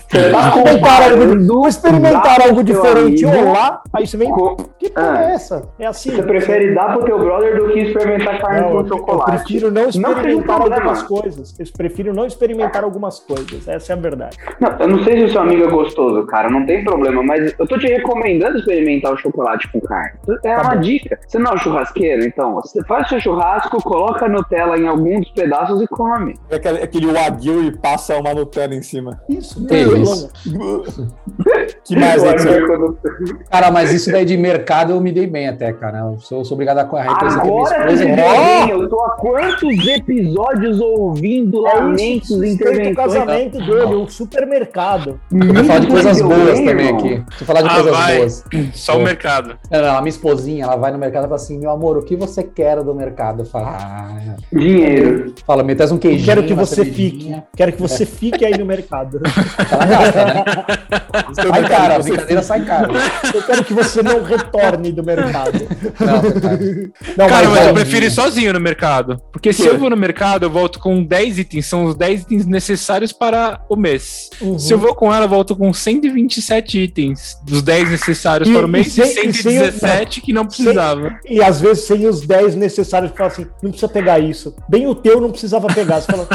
[0.10, 3.26] Você tá experimentar algo, comparando vou experimentar algo diferente.
[3.26, 4.32] Olá, aí você vem.
[4.32, 5.24] com- Que porra Ah.
[5.30, 5.70] é essa?
[5.78, 6.12] É assim.
[6.16, 9.32] Você prefere dar pro teu brother do que experimentar carne Não, com eu, eu chocolate.
[9.32, 10.76] prefiro não Não experimentar problema.
[10.76, 11.56] algumas coisas.
[11.60, 13.68] Eu prefiro não experimentar algumas coisas.
[13.68, 14.38] Essa é a verdade.
[14.60, 17.54] Não, eu não sei se o seu amigo é gostoso, cara, não tem problema, mas
[17.58, 20.12] eu tô te recomendando experimentar o chocolate com carne.
[20.44, 20.82] É Tá uma bom.
[20.82, 21.20] dica.
[21.28, 22.56] Você não é um churrasqueiro, então?
[22.56, 26.36] Você faz seu churrasco, coloca a Nutella em alguns dos pedaços e come.
[26.50, 29.20] É aquele, aquele wagyu e passa uma Nutella em cima.
[29.30, 30.32] Isso, Que não, isso?
[31.86, 32.98] Que mais, acho que quando-
[33.50, 36.00] Cara, mas isso daí de mercado eu me dei bem até, cara.
[36.00, 40.80] Eu sou, sou obrigado a que minha Agora você é eu tô há quantos episódios
[40.80, 45.20] ouvindo É lamentos, isso, o casamento dele, o supermercado.
[45.32, 46.98] Eu vou falar de coisas boas também irmão.
[47.00, 47.10] aqui.
[47.28, 48.18] Deixa eu falar de Ah, coisas vai.
[48.18, 48.44] boas.
[48.74, 49.58] Só o mercado.
[49.72, 52.04] Não, não, a minha esposinha, ela vai no mercado e fala assim: meu amor, o
[52.04, 53.42] que você quer do mercado?
[53.42, 55.34] Eu falo, ah, Dinheiro.
[55.46, 56.26] fala, me traz um queijinho.
[56.26, 57.36] Quero que você fique.
[57.56, 59.20] Quero que você fique aí no mercado.
[59.72, 60.44] Ela gasta, né?
[61.34, 62.90] Sai cara, a brincadeira sai cara.
[63.34, 65.60] Eu quero que você não retorne do mercado.
[66.00, 66.20] Não.
[67.18, 69.22] Não, Cara, mas eu prefiro ir sozinho no mercado.
[69.32, 71.66] Porque se eu vou no mercado, eu volto com 10 itens.
[71.66, 74.30] São os 10 itens necessários para o mês.
[74.42, 74.58] Uhum.
[74.60, 77.38] Se eu vou com ela, eu volto com 127 itens.
[77.44, 80.46] Dos 10 necessários E- para o mês e, sem- e sem o- 117 que não
[80.46, 81.18] precisava.
[81.28, 84.56] E às vezes sem os 10 necessários, fala assim, não precisa pegar isso.
[84.70, 86.02] Bem o teu não precisava pegar.
[86.02, 86.28] Você fala,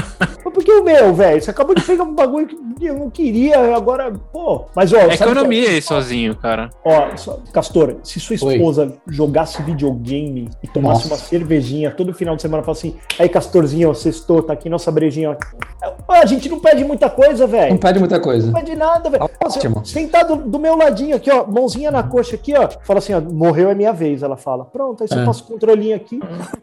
[0.64, 1.40] que o meu, velho?
[1.42, 4.64] Você acabou de pegar um bagulho que eu não queria, agora, pô.
[4.74, 6.70] Mas, ó, É economia ir sozinho, cara.
[6.84, 8.54] Ó, só- Castor, se sua Oi.
[8.56, 11.14] esposa jogasse videogame e tomasse Nossa.
[11.14, 14.90] uma cervejinha todo final de semana, fala assim, aí Castorzinho, ó, sextou, tá aqui nossa
[14.90, 16.12] brejinha, ó.
[16.12, 17.78] A gente não pede muita coisa, Não velho.
[17.78, 18.46] pede muita coisa.
[18.46, 19.28] Não pede nada, velho.
[19.42, 19.84] Você- Ótimo.
[19.84, 22.68] Sentado do meu ladinho aqui, ó, mãozinha na coxa aqui, ó.
[22.82, 24.64] Fala assim, ó, morreu é minha vez, ela fala.
[24.64, 25.24] Pronto, aí você É.
[25.24, 26.18] passa o controlinho aqui,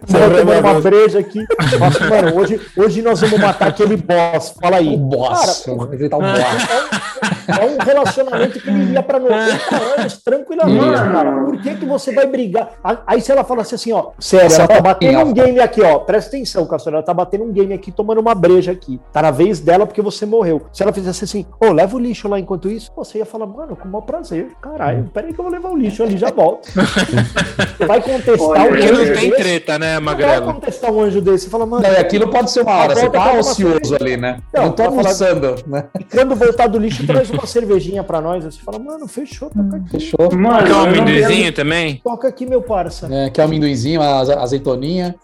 [0.06, 1.46] você Morreu vai é tomando uma breja aqui.
[1.78, 4.56] Fala assim, mano, hoje, hoje nós vamos matar aquele boss.
[4.60, 4.96] Fala aí.
[4.96, 5.66] O boss.
[5.66, 7.02] Cara, enfrentar o boss.
[7.48, 11.46] é um relacionamento que ele ia pra 90 anos tranquilamente, cara.
[11.46, 12.72] Por que, que você vai brigar?
[13.06, 16.00] Aí se ela fala assim, ó, sério, ela tá batendo um game aqui, ó.
[16.00, 19.00] Presta atenção, Castor, ela tá batendo um game aqui, tomando uma breja aqui.
[19.12, 20.62] Tá na vez dela porque você morreu.
[20.74, 23.76] Se ela fizesse assim, ô, leva o lixo lá enquanto isso, você ia falar, mano,
[23.76, 24.52] com o maior prazer.
[24.62, 26.70] Caralho, peraí que eu vou levar o lixo ali, já volto.
[27.86, 29.44] vai contestar Olha, um Porque anjo não tem desse?
[29.44, 31.46] treta, né, Não vai contestar um anjo desse.
[31.46, 32.96] Você fala, mano, Não, e aquilo pode ser uma hora.
[32.96, 34.04] Você tá ocioso cerveja.
[34.14, 34.38] ali, né?
[34.54, 35.86] Não, Não tô falar- almoçando, né?
[36.12, 38.44] quando voltar do lixo, traz uma cervejinha pra nós.
[38.44, 39.90] Você fala, mano, fechou, toca aqui.
[39.92, 40.32] Fechou.
[40.38, 42.02] Mano, Quer um amendoizinho também?
[42.04, 43.08] Toca aqui, meu parça.
[43.12, 45.16] É, quer um amendoinzinho, uma aze- azeitoninha.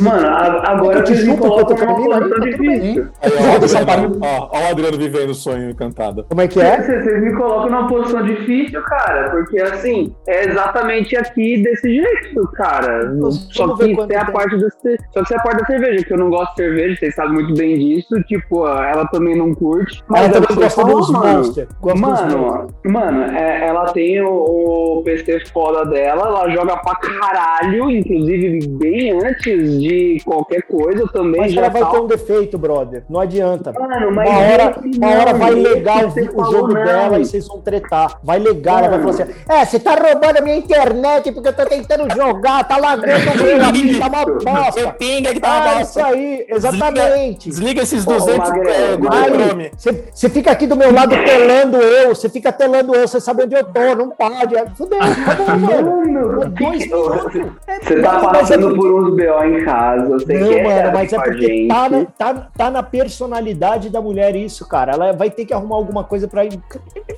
[0.00, 1.36] Mano, a- agora que numa
[1.74, 3.08] caminhando, aí posição tá difícil.
[3.46, 6.24] Volta o essa Adriano, ó, ó o Adriano vivendo o sonho encantado.
[6.28, 6.80] Como é que é?
[6.80, 13.12] Vocês me colocam numa posição difícil, cara, porque assim, é exatamente aqui desse jeito, cara.
[13.50, 14.68] Só que tem a parte do
[15.12, 17.27] só que tem a parte da cerveja, que eu não gosto de cerveja, vocês sabem
[17.28, 20.02] muito bem disso, tipo, ela também não curte.
[20.14, 21.68] Ela Mas também eu gosta dos mano, Monster.
[21.80, 22.38] Gosta dos Monster.
[22.38, 28.66] Mano, mano, é- ela tem o, o PC foda dela, ela joga pra caralho, inclusive
[28.68, 31.90] bem antes de qualquer coisa eu também Mas já ela vai tal.
[31.92, 33.04] ter um defeito, brother.
[33.08, 33.72] Não adianta.
[33.72, 36.84] Mano, mas Uma hora, uma hora não, vai esse legar o, jogo não.
[36.84, 38.18] dela e vocês vão tretar.
[38.22, 41.52] Vai legar, ela vai falar assim: É, você tá roubando a minha internet porque eu
[41.56, 43.58] tô tentando jogar, tá lagando o meu
[43.98, 44.92] tá uma bosta.
[44.98, 47.00] pinga que Ah, isso aí, exatamente.
[47.38, 49.70] Desliga esses Ô, 200 Magrelo, é, Google Aí, Chrome.
[49.76, 53.44] você você fica aqui do meu lado telando eu, você fica telando eu, você sabe
[53.44, 54.56] onde eu tô, não pode.
[54.56, 55.98] É, Fudeu, acabou, mano.
[56.08, 57.36] Mano, Dois minutos.
[57.66, 61.12] É, Você tá é passando por uns BO em casa, você Não, quer mano, mas
[61.12, 61.68] é porque gente.
[61.68, 64.92] tá na, tá, tá na personalidade da mulher isso, cara.
[64.92, 66.58] Ela vai ter que arrumar alguma coisa pra ir.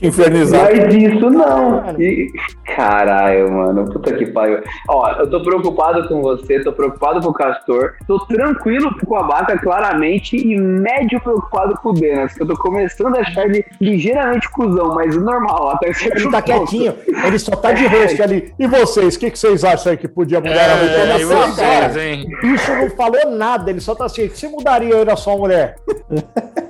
[0.02, 0.62] Infernizar.
[0.64, 1.70] Mas isso não.
[1.82, 2.00] Mano.
[2.02, 2.28] E-
[2.76, 3.84] Caralho, mano.
[3.92, 4.60] Puta que pariu.
[4.88, 9.22] Ó, eu tô preocupado com você, tô preocupado com o Castor, tô tranquilo com a
[9.22, 9.89] Baca, claramente,
[10.36, 14.94] e médio preocupado com o Denas, que eu tô começando a achar ele ligeiramente cuzão,
[14.94, 16.70] mas normal, até certo Ele tá ponto.
[16.70, 18.52] quietinho, ele só tá de rosto ali.
[18.58, 21.10] E vocês, o que, que vocês acham aí que podia mudar a mulher?
[21.10, 22.26] É, e vocês, hein?
[22.38, 24.28] O bicho não falou nada, ele só tá assim.
[24.28, 25.76] Você mudaria eu na sua mulher?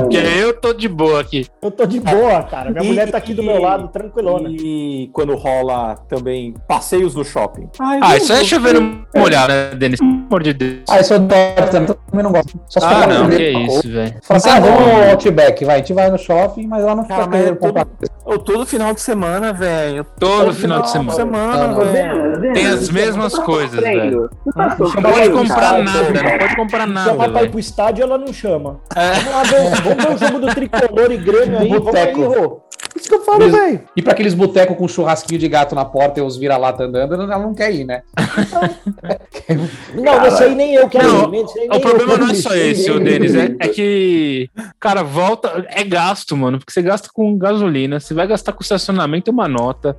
[0.00, 1.46] Porque eu tô de boa aqui.
[1.62, 2.70] Eu tô de boa, cara.
[2.70, 4.48] Minha E- mulher tá aqui do meu lado, tranquilona.
[4.50, 7.68] E quando rola também passeios no shopping.
[7.78, 9.98] Ai, Ah, eu- isso é chover no molhar, né, Denis?
[10.00, 10.80] Pelo amor de Deus.
[10.88, 12.60] Ah, isso eu adoro também, também não gosto.
[12.68, 13.52] Só se Ah, não, que comer.
[13.66, 14.14] isso, velho.
[14.22, 15.74] Fala assim, Ah, ah, vamos no Outback, vai.
[15.74, 17.60] A gente vai no shopping, mas ela não fica Cara, mas querendo é
[18.24, 20.04] oh, todo final de semana, velho.
[20.18, 21.12] Todo final de semana.
[21.12, 21.92] semana, Não, não.
[21.92, 22.38] velho.
[22.40, 24.30] Denas, Tem as mesmas tá coisas, velho.
[24.54, 25.82] Tá Não sofrendo, pode comprar cara.
[25.82, 28.80] nada, não pode comprar nada, Chamar pra ir pro estádio, ela não chama.
[28.96, 29.10] É.
[29.14, 31.68] Vamos lá ver, vamos ver o jogo do tricolor e Grêmio aí.
[31.68, 32.22] Vamos aí, Boteco.
[32.40, 32.60] Rô.
[33.00, 33.80] Isso que eu falo, velho.
[33.96, 37.38] E pra aqueles botecos com churrasquinho de gato na porta e os vira-lata andando, ela
[37.38, 38.02] não quer ir, né?
[39.94, 41.46] Não, aí nem eu quero Não, ir.
[41.54, 43.34] Nem O problema não é só esse, ô Denis.
[43.34, 45.66] É, é que, cara, volta.
[45.70, 46.58] É gasto, mano.
[46.58, 49.96] Porque você gasta com gasolina, você vai gastar com estacionamento uma nota.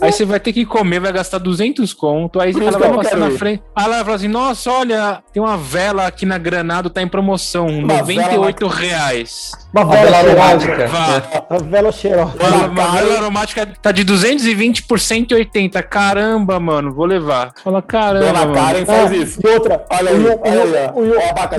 [0.00, 2.40] aí você vai ter que comer, vai gastar 200 conto.
[2.40, 3.62] Aí ela vai passar quero na frente.
[3.74, 7.08] Aí ela vai falar assim: nossa, olha, tem uma vela aqui na Granado, tá em
[7.08, 7.66] promoção.
[7.66, 9.50] Uma 98 reais.
[9.72, 10.42] Uma Uma vela vela cheirosa.
[10.44, 10.86] aromática.
[10.86, 11.22] Vá.
[11.50, 12.43] A vela cheirosa.
[12.48, 15.82] Uma, uma vela aromática tá de 220 por 180.
[15.82, 17.52] Caramba, mano, vou levar.
[17.62, 18.54] Fala, caramba, Dona mano.
[18.54, 19.40] Karen faz Ah, isso.
[19.44, 21.00] E outra, Olha o, aí, o- olha aí, ó.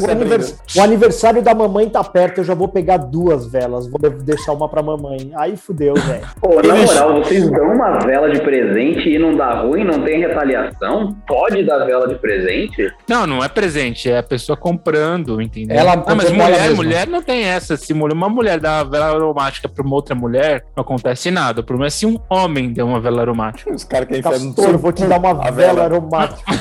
[0.05, 3.87] o- anivers- o aniversário da mamãe tá perto, eu já vou pegar duas velas.
[3.89, 5.31] Vou deixar uma pra mamãe.
[5.35, 6.21] Aí fudeu, velho.
[6.41, 10.19] Pô, na moral, vocês dão uma vela de presente e não dá ruim, não tem
[10.19, 11.15] retaliação?
[11.27, 12.91] Pode dar vela de presente?
[13.07, 15.75] Não, não é presente, é a pessoa comprando, entendeu?
[15.77, 17.75] Ela ah, mas mulher, mulher não tem essa.
[17.77, 21.61] Se uma mulher dá uma vela aromática pra uma outra mulher, não acontece nada.
[21.61, 23.73] O problema é se um homem der uma vela aromática.
[23.73, 25.83] Os caras que enfiam no Castor, vou te dar uma A vela vela.
[25.85, 26.51] aromática.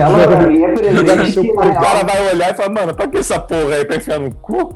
[0.00, 0.72] Ela pra mim é.
[0.72, 4.34] O cara vai olhar e fala, mano, pra que essa porra aí pra enfiar no
[4.36, 4.72] cu?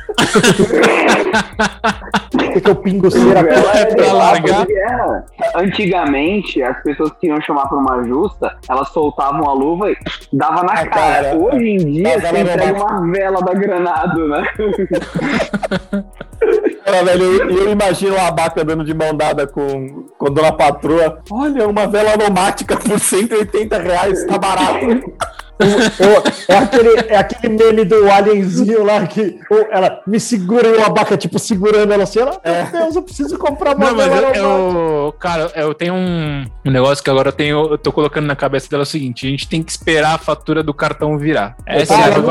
[2.31, 3.41] Por que, que eu pingo cera?
[3.41, 4.67] Ela é pra largar.
[5.57, 9.97] Antigamente, as pessoas que iam chamar pra uma justa, elas soltavam a luva e
[10.33, 10.91] dava na A cara.
[11.25, 11.37] cara.
[11.37, 12.87] Hoje em dia, você entrega mão.
[12.87, 14.45] uma vela da Granado, né?
[16.89, 20.53] Ela, velho, eu, eu imagino o abaca andando de mão dada com, com a dona
[20.53, 21.19] patroa.
[21.31, 24.87] Olha, uma vela aromática por 180 reais, tá barato.
[25.61, 29.39] Ô, é, aquele, é aquele meme do alienzinho lá que
[29.71, 32.21] ela me segura e o abaca, tipo, segurando ela assim.
[32.21, 36.45] Ela, meu Deus, eu preciso comprar uma Não, mas eu, eu- cara, eu tenho um,
[36.65, 39.27] um negócio que agora eu tenho, eu tô colocando na cabeça dela é o seguinte:
[39.27, 41.57] a gente tem que esperar a fatura do cartão virar.
[41.67, 42.31] Essa Ah, é a não-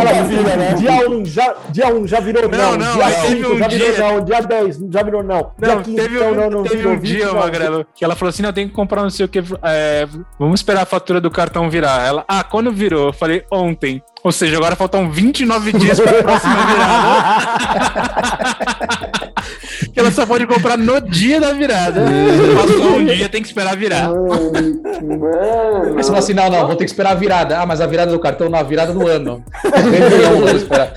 [0.00, 0.74] Ela vira, né?
[0.74, 2.58] Dia 1 um, já, dia um já virou não.
[2.58, 4.24] Não, não, dia aí teve 5 um já virou dia- não.
[4.24, 5.52] Dia 10 já virou não.
[5.58, 7.32] Não, dia 15 teve, não, um- não, não teve virou um 20 dia.
[7.32, 9.38] Magrelo, que ela falou assim: não, tem que comprar não sei o que.
[9.62, 10.06] é,
[10.38, 11.77] vamos esperar a fatura do cartão virar.
[11.86, 13.08] Ela, ah, quando virou?
[13.08, 14.02] Eu falei, ontem.
[14.22, 17.58] Ou seja, agora faltam 29 dias pra próxima virada.
[19.92, 22.04] que ela só pode comprar no dia da virada.
[22.56, 24.08] Passou um dia, tem que esperar virar.
[24.08, 24.52] Mano.
[25.86, 27.58] Aí você fala assim, não, não, vou ter que esperar a virada.
[27.58, 29.44] Ah, mas a virada do cartão na virada do ano.
[29.64, 30.92] Réveillon, vou esperar.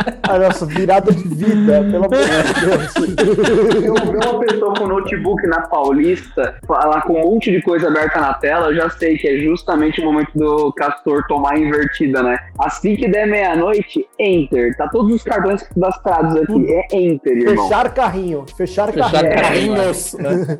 [0.22, 3.84] A nossa virada de vida, pelo amor de Deus.
[3.84, 8.20] Eu ver uma pessoa com notebook na Paulista, falar com um monte de coisa aberta
[8.20, 12.22] na tela, eu já sei que é justamente o momento do Castor tomar a invertida,
[12.22, 12.38] né?
[12.58, 14.76] Assim que der meia-noite, enter.
[14.76, 16.72] Tá todos os cartões cadastrados aqui.
[16.72, 17.68] É enter, irmão.
[17.68, 19.76] Fechar carrinho, fechar, Fechar carrinho.
[19.76, 20.58] Carrinhos, né?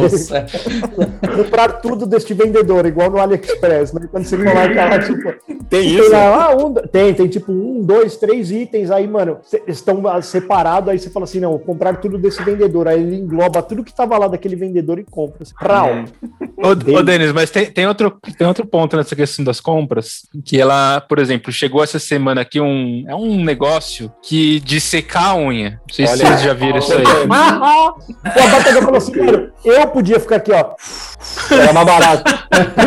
[0.00, 0.46] Nossa.
[1.36, 4.08] Comprar tudo deste vendedor, igual no AliExpress, né?
[4.10, 5.34] Quando você coloca lá, tipo,
[5.68, 6.10] Tem Tem, isso?
[6.10, 9.38] lá, ah, um, tem, tem tipo um, dois, três itens aí, mano.
[9.66, 12.88] estão separados, aí você fala assim: não, vou comprar tudo desse vendedor.
[12.88, 15.42] Aí ele engloba tudo que tava lá daquele vendedor e compra.
[15.42, 16.04] Assim, Prau.
[16.56, 20.60] Ô, ô Denis, mas tem, tem, outro, tem outro ponto nessa questão das compras, que
[20.60, 25.36] ela, por exemplo, chegou essa semana aqui um, é um negócio que de secar a
[25.36, 25.80] unha.
[25.86, 27.04] Não sei se Olha, vocês já viram isso aí.
[28.30, 30.74] O falou assim, mano, eu podia ficar aqui, ó.
[31.50, 32.24] Era mais barato.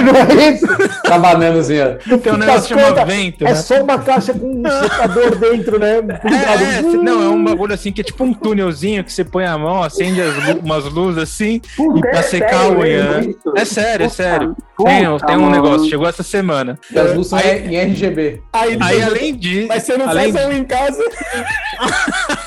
[0.04, 0.68] Não é isso?
[1.04, 2.18] Tá banando assim, ó.
[2.18, 3.56] Tem um negócio chamado vento, É né?
[3.56, 6.02] só uma caixa com um secador dentro, né?
[6.02, 6.64] Cuidado.
[6.64, 9.46] É, é, não, é um bagulho assim que é tipo um túnelzinho que você põe
[9.46, 13.04] a mão, acende as lu- umas luzes assim Puta, e pra é secar unha.
[13.04, 13.20] né?
[13.28, 13.54] isso?
[13.56, 14.56] É sério, é Puta, sério.
[14.76, 15.52] puta, Tem, tem um mano.
[15.52, 16.78] negócio, chegou essa semana.
[16.92, 18.42] E as luzes são Aí- em RGB.
[18.52, 19.68] Aí, Aí além disso.
[19.68, 21.04] mas você não além faz um em casa?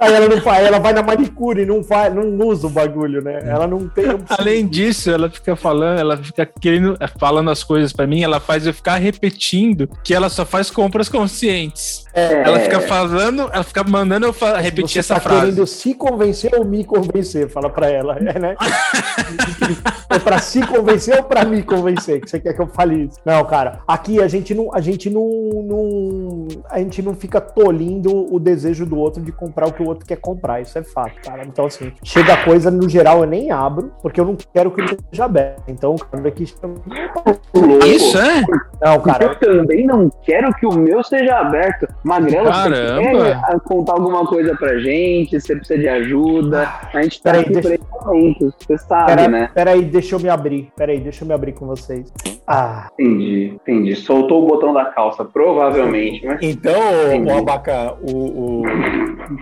[0.00, 3.40] Aí ela não ela vai na manicure, não faz, não usa o bagulho, né?
[3.44, 4.06] Ela não tem.
[4.30, 8.66] Além disso, ela fica falando, ela fica querendo, falando as coisas pra mim, ela faz
[8.66, 12.04] eu ficar repetindo que ela só faz compras conscientes.
[12.12, 15.40] É, Ela fica falando, ela fica mandando eu fa- repetir Você essa tá frase.
[15.42, 17.48] querendo se convencer ou me convencer?
[17.48, 18.56] Fala pra ela, é, né?
[20.10, 23.18] é pra se convencer ou pra me convencer que você quer que eu fale isso?
[23.24, 25.24] Não, cara, aqui a gente não, a gente não,
[25.64, 29.86] não, a gente não fica tolindo o desejo do outro de comprar o que o
[29.90, 31.44] outro quer comprar, isso é fato, cara.
[31.44, 34.80] Então assim, chega a coisa no geral eu nem abro, porque eu não quero que
[34.80, 35.62] ele seja aberto.
[35.68, 37.86] Então, cara, aqui louco.
[37.86, 38.42] Isso é?
[38.82, 41.86] não, cara, Eu também não quero que o meu seja aberto.
[42.04, 43.02] Magrela, Caramba.
[43.02, 45.38] você quer ah, contar alguma coisa pra gente?
[45.40, 46.68] Você precisa de ajuda?
[46.92, 49.50] A gente tá Peraí, aqui deixa- pra momento, você sabe, Pera, né?
[49.54, 50.70] peraí, deixa eu me abrir.
[50.76, 52.12] Peraí, deixa eu me abrir com vocês.
[52.46, 53.94] Ah, Entendi, entendi.
[53.94, 56.72] Soltou o botão da calça, provavelmente, mas Então,
[57.06, 57.30] Entendi.
[57.30, 58.62] o Abaca, o, o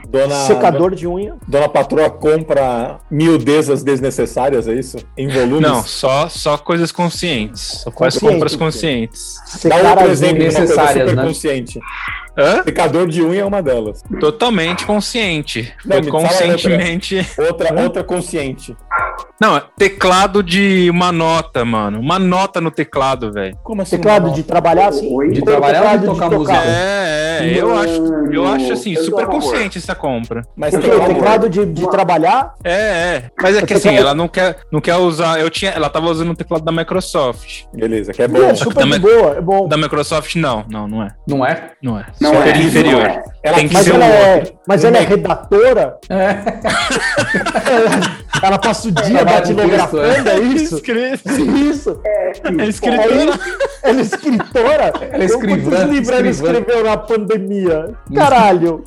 [0.08, 1.36] dona, secador de unha.
[1.46, 4.98] dona patroa compra miudezas desnecessárias, é isso?
[5.16, 5.60] Em volumes?
[5.60, 7.82] Não, só, só coisas conscientes.
[7.84, 9.34] Só faz compras conscientes.
[9.64, 10.54] Dá outro as exemplo de unhas.
[10.54, 11.28] uma coisa necessárias, super né?
[11.28, 11.80] consciente.
[12.36, 12.62] Hã?
[12.62, 14.02] Secador de unha é uma delas.
[14.20, 15.74] Totalmente consciente.
[15.84, 17.26] Não, Foi fala conscientemente.
[17.36, 18.76] Outra, outra consciente.
[19.40, 22.00] Não, é teclado de uma nota, mano.
[22.00, 23.56] Uma nota no teclado, velho.
[23.62, 23.96] Como assim?
[23.96, 25.14] Teclado de trabalhar, assim?
[25.14, 25.30] Oi?
[25.30, 26.56] De trabalhar ou de tocar música?
[26.58, 30.42] É, é, eu acho, eu acho assim, Eu super consciente essa compra.
[30.56, 32.54] Mas O Teclado de, de trabalhar?
[32.64, 33.30] É, é.
[33.40, 35.38] Mas é que assim, ela não quer, não quer usar.
[35.38, 37.62] Eu tinha, ela tava usando o teclado da Microsoft.
[37.72, 38.42] Beleza, que é bom.
[38.42, 39.68] É, super de Também- boa, é bom.
[39.68, 41.08] Da Microsoft, não, não, não é.
[41.28, 41.70] Não é?
[41.80, 42.06] Não é.
[42.20, 43.02] Não super é, inferior.
[43.02, 43.22] não é.
[43.40, 44.58] Ela Tem que Mas ser ela o é, outro.
[44.66, 45.96] mas ela é redatora?
[46.10, 46.38] É.
[48.42, 50.74] Ela passa o dia Trabalha de datilografando, é isso?
[50.78, 51.30] Escrito.
[51.56, 52.00] Isso.
[52.04, 53.14] É É escritora.
[53.14, 53.40] isso?
[53.82, 54.92] Ela é escritora?
[55.12, 56.58] Ela é escrivã, livros ela escrivã.
[56.58, 57.90] escreveu na pandemia?
[58.14, 58.84] Caralho.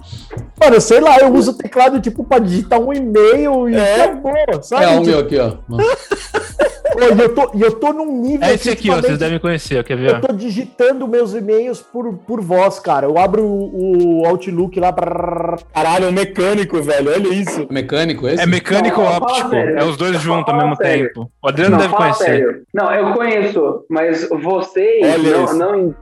[0.60, 4.04] Mano, sei lá, eu uso o teclado tipo pra digitar um e-mail e É.
[4.04, 4.34] acabou,
[4.64, 4.84] sabe?
[4.86, 5.54] É o Tipo, meu aqui, ó.
[6.96, 8.48] Ô, e eu tô, e eu tô num nível.
[8.48, 8.96] É esse aqui, ó.
[8.96, 10.16] Vocês devem conhecer, quer ver?
[10.16, 13.06] Eu tô digitando meus e-mails por, por voz, cara.
[13.08, 14.92] Eu abro o, o Outlook lá.
[14.92, 17.12] brrr, Caralho, é um mecânico, velho.
[17.12, 17.68] Olha isso.
[17.70, 18.42] Mecânico esse?
[18.44, 19.50] É mecânico Não, óptico?
[19.50, 19.80] sério.
[19.80, 21.08] É os dois juntos ao mesmo sério.
[21.08, 21.32] tempo.
[21.42, 22.24] O Adriano deve fala conhecer.
[22.26, 22.62] sério.
[22.74, 25.58] Não, eu conheço, mas vocês Olha não, isso.
[25.58, 25.96] não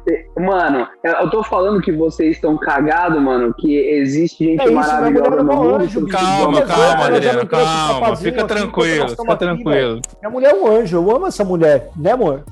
[0.46, 5.30] Mano, eu tô falando que vocês estão cagados, mano, que existe gente É mulher maravilhosa
[5.36, 5.76] é no mundo.
[5.76, 8.16] anjo, Calma, calma, Adriano, calma.
[8.16, 10.02] Fica tranquilo, fica tranquilo.
[10.22, 10.79] Minha mulher é um anjo.
[10.92, 12.44] Eu amo essa mulher, né, amor?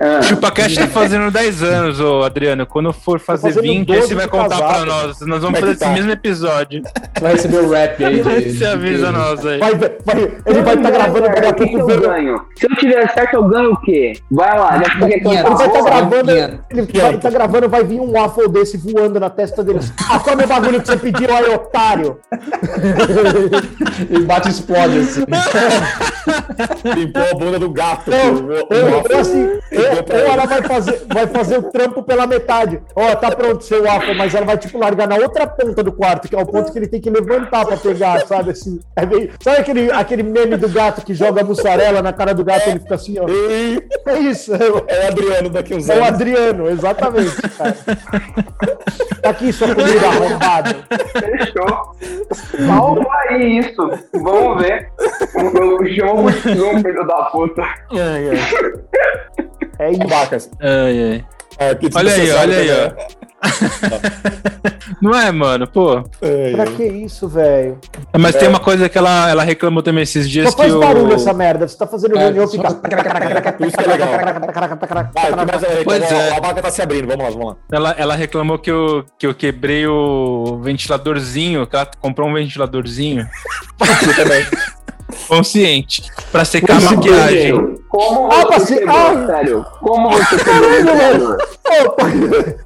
[0.00, 2.66] Ah, O ChupaCast tá fazendo 10 anos, ô Adriano.
[2.66, 4.74] Quando for fazer fazendo 20, aí 12 você vai contar casado.
[4.74, 5.20] pra nós.
[5.20, 5.84] Nós vamos é fazer tá?
[5.86, 6.82] esse mesmo episódio.
[7.20, 8.22] Vai receber o rap aí.
[8.22, 9.58] de- Você avisa nós aí.
[9.58, 9.90] Vai, vai,
[10.46, 11.78] ele vai estar tiver gravando daqui a pouco.
[11.78, 12.42] eu vendo- ganho?
[12.58, 14.12] Se eu tiver certo, eu ganho o quê?
[14.30, 17.84] Vai lá, já com Ele Ele vai estar Porra, gravando, ele vai estar gravando, vai
[17.84, 19.80] vir um waffle desse voando na testa dele.
[20.10, 22.18] Ah, come o bagulho que você pediu aí, otário.
[24.10, 25.24] E bate e explode assim.
[26.96, 28.10] Limpou a bunda do gato.
[28.10, 32.02] Não, o- o- ou, o- ou assim, ou, ela vai fazer, vai fazer o trampo
[32.02, 32.80] pela metade.
[32.94, 36.28] Ó, tá pronto seu waffle, mas ela vai, tipo, largar na outra ponta do quarto,
[36.28, 38.50] que é o ponto que ele tem que levantar pra pegar, sabe?
[38.50, 42.44] Assim, é meio- sabe aquele, aquele meme do gato que joga mussarela na cara do
[42.44, 43.26] gato e ele fica assim, ó?
[43.28, 46.08] E É isso, é, é o Adriano daqui uns é o anos.
[46.08, 47.76] Adriano, exatamente, cara.
[49.22, 50.76] Tá aqui sua comida arrombada.
[51.12, 52.66] Fechou.
[52.66, 53.90] Salva aí isso.
[54.14, 54.88] Vamos ver.
[55.94, 57.62] Chamo o Zoom, filho da puta.
[59.78, 60.06] É isso.
[60.08, 60.50] Vacas.
[60.60, 61.24] Ai, ai.
[61.58, 63.06] É, que Olha aí, olha aí, também,
[65.00, 65.66] Não é, mano?
[65.66, 66.02] Pô.
[66.02, 67.78] Pra É, que isso, velho?
[68.18, 71.14] Mas tem uma coisa que ela, ela reclamou também esses dias Só que faz barulho
[71.14, 71.66] essa merda.
[71.66, 72.68] Você tá fazendo É, reunião, só- fica.
[73.66, 74.08] Isso que é legal.
[75.84, 76.30] Pois é.
[76.36, 77.08] A vaca tá se abrindo.
[77.08, 77.56] Vamos lá, vamos lá.
[77.72, 83.26] Ela, ela reclamou que eu, que eu quebrei o ventiladorzinho, que ela comprou um ventiladorzinho
[84.06, 84.46] Eu também.
[85.28, 87.78] Consciente pra secar a maquiagem.
[87.96, 89.26] Como Ah, você pra ser- ah.
[89.26, 89.66] sério?
[89.80, 91.36] Como você sério?
[91.86, 91.90] Ô,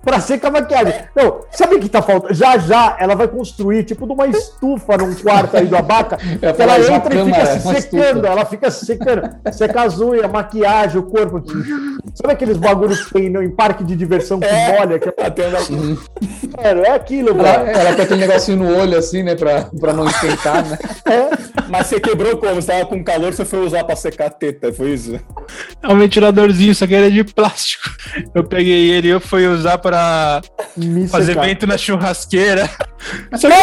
[0.04, 0.94] pra- ser com a maquiagem.
[1.16, 2.34] Não, sabe o que tá faltando?
[2.34, 6.16] Já já ela vai construir tipo de uma estufa num quarto aí do abaca.
[6.20, 8.04] que ela entra e fica se uma secando.
[8.04, 8.26] estufa.
[8.26, 9.30] Ela fica se secando.
[9.52, 11.42] Seca as unhas, maquiagem, o corpo.
[12.14, 14.78] Sabe aqueles bagulhos que tem em parque de diversão que É.
[14.78, 14.98] molha?
[14.98, 15.12] Que é,
[16.62, 17.78] Sério, é aquilo, Ela, velho.
[17.78, 19.34] ela tem aquele negocinho no olho assim, né?
[19.34, 20.78] Pra, pra não esquentar, né?
[21.68, 22.56] Mas você quebrou como?
[22.60, 25.19] Você tava com calor, você foi usar pra secar a teta, foi isso?
[25.82, 27.90] É um ventiladorzinho, só que ele é de plástico.
[28.34, 30.40] Eu peguei ele e eu fui usar pra
[30.76, 31.46] Me fazer secar.
[31.46, 32.68] vento na churrasqueira.
[33.36, 33.48] Só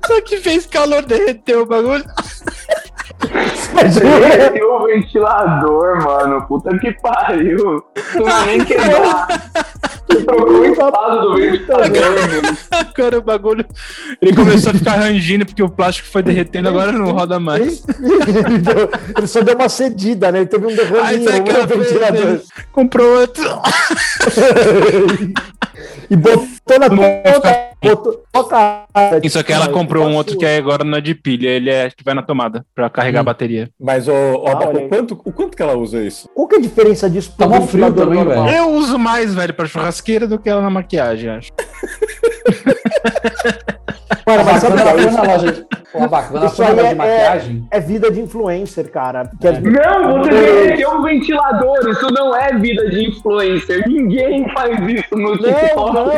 [0.00, 2.04] que, só que fez calor, derreteu o bagulho.
[3.74, 6.42] Mas, Derreteu o ventilador, mano.
[6.46, 7.82] Puta que pariu.
[8.12, 9.14] Tu não nem quebrou.
[10.08, 11.90] Tu trocou o estado do ventilador,
[12.42, 12.58] mano.
[12.70, 13.64] Agora o bagulho.
[14.20, 17.82] Ele começou a ficar rangindo porque o plástico foi derretendo, agora não roda mais.
[17.98, 20.40] ele, deu- ele só deu uma cedida, né?
[20.40, 20.76] Ele teve um o
[21.62, 21.90] no fez?
[21.92, 22.40] ventilador.
[22.72, 23.44] Comprou outro.
[26.10, 26.46] E botou
[26.78, 27.72] na tomada.
[27.82, 28.22] Botou.
[28.48, 28.86] Cara,
[29.28, 31.90] Só que ela comprou um outro que é agora não é de pilha, ele é
[31.90, 33.68] que vai na tomada pra carregar a bateria.
[33.80, 34.84] Mas, ô, ô, Ah, Abaca, aí.
[34.86, 36.28] o, quanto, o quanto que ela usa isso?
[36.34, 38.44] Qual que é a diferença disso Tá pro mó frio ventilador também, normal?
[38.44, 38.56] velho.
[38.56, 41.50] Eu uso mais, velho, pra churrasqueira do que ela na maquiagem, acho.
[44.26, 45.46] Mano, mas sabe Bacana, ela que foi é na isso?
[45.46, 45.66] loja.
[46.08, 47.68] Bacana, ela Isso foi na aí loja é, de maquiagem.
[47.70, 49.30] é, é vida de influencer, cara.
[49.40, 51.88] Que é- Não, você derreteu um ventilador.
[51.88, 53.86] Isso não é vida de influencer.
[53.88, 55.92] Ninguém faz isso no TikTok.
[55.94, 56.10] não.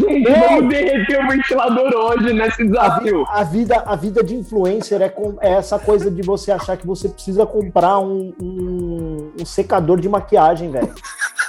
[0.00, 3.24] Vamos derreter o ventilador hoje nesse A, vi- desafio.
[3.28, 6.86] a vida, a vida de influencer é, com- é essa coisa de você achar que
[6.86, 10.92] você precisa comprar um, um- um secador de maquiagem, velho.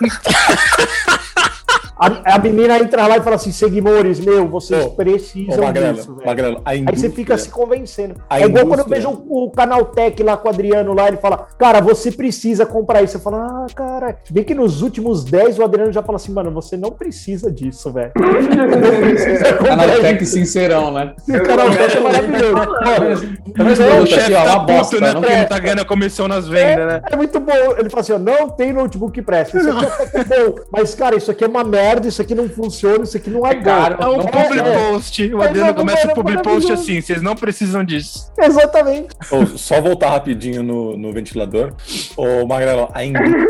[1.97, 6.15] A, a menina entra lá e fala assim: seguidores, meu, vocês Ô, precisam Magrelo, disso,
[6.15, 6.27] velho.
[6.27, 8.15] Magrelo, a Aí você fica se convencendo.
[8.29, 11.07] A é igual quando eu vejo o, o canal Tech lá com o Adriano lá,
[11.09, 13.17] ele fala, cara, você precisa comprar isso.
[13.17, 16.51] Eu falo, ah, cara, bem que nos últimos 10 o Adriano já fala assim, mano,
[16.51, 18.11] você não precisa disso, velho.
[18.19, 20.33] Não precisa comprar Canaltech isso.
[20.33, 21.13] sincerão, né?
[21.27, 22.53] O canal Tech é maravilhoso.
[22.53, 25.13] Não, produto O chefe tá Uma puto, bosta, né?
[25.13, 27.01] não Porque não tá ganhando a comissão nas vendas, né?
[27.09, 27.53] É, é muito bom.
[27.77, 29.57] Ele fala assim: ó, não tem notebook que presta.
[29.57, 30.55] Isso aqui é bom.
[30.71, 33.51] Mas, cara, isso aqui é uma merda, isso aqui não funciona, isso aqui não é,
[33.51, 33.97] É caro.
[34.01, 34.91] É um public é.
[34.91, 35.33] post.
[35.33, 38.31] O Adriano começa o public post assim, vocês não precisam disso.
[38.39, 39.09] Exatamente.
[39.31, 41.73] Ô, só voltar rapidinho no, no ventilador.
[42.15, 43.41] Ô, Magrelo, a indústria,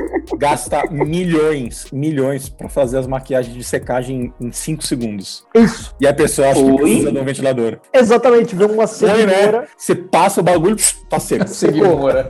[0.36, 5.44] gasta milhões, milhões pra fazer as maquiagens de secagem em 5 segundos.
[5.54, 7.78] Isso, E a pessoa acha que precisa de um ventilador.
[7.92, 8.54] exatamente.
[8.54, 8.86] Vê uma né?
[8.86, 10.76] seguidora, Você passa o bagulho,
[11.08, 11.46] tá seco.
[11.60, 12.28] Seguimora.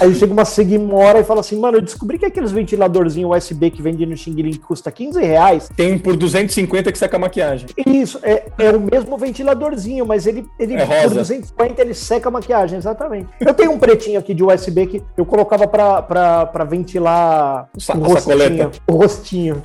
[0.00, 3.82] aí chega uma seguimora e fala assim, mano, eu descobri que aqueles ventiladorzinhos USB que
[3.82, 5.68] vende no Xing Ling custa 15 reais.
[5.76, 7.68] Tem um por 250 que seca a maquiagem.
[7.86, 11.14] Isso, é, é o mesmo ventiladorzinho, mas ele, ele É por rosa.
[11.16, 13.28] 250 ele seca a maquiagem, exatamente.
[13.40, 16.46] Eu tenho um pretinho aqui de USB que eu colocava pra, pra,
[17.08, 18.20] ventilar Sa- o rostinho.
[18.20, 18.70] sacoleta.
[18.88, 19.62] O rostinho.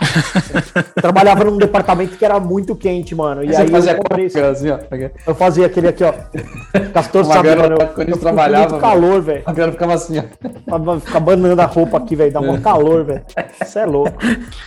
[1.02, 3.44] Trabalhava num departamento que era muito quente, mano.
[3.44, 4.80] E Aí fazia eu, comprei esse- assim, ó.
[5.28, 6.14] eu fazia aquele aqui, ó.
[6.94, 7.76] Castor sabe, mano.
[7.80, 9.42] Eu, quando eu eles fico com trabalhavam, muito calor, velho.
[9.46, 10.80] A ficava assim, ó.
[10.80, 12.32] Pra Ficar banando a roupa aqui, velho.
[12.32, 13.22] Dá um calor, velho.
[13.64, 14.14] Isso é louco.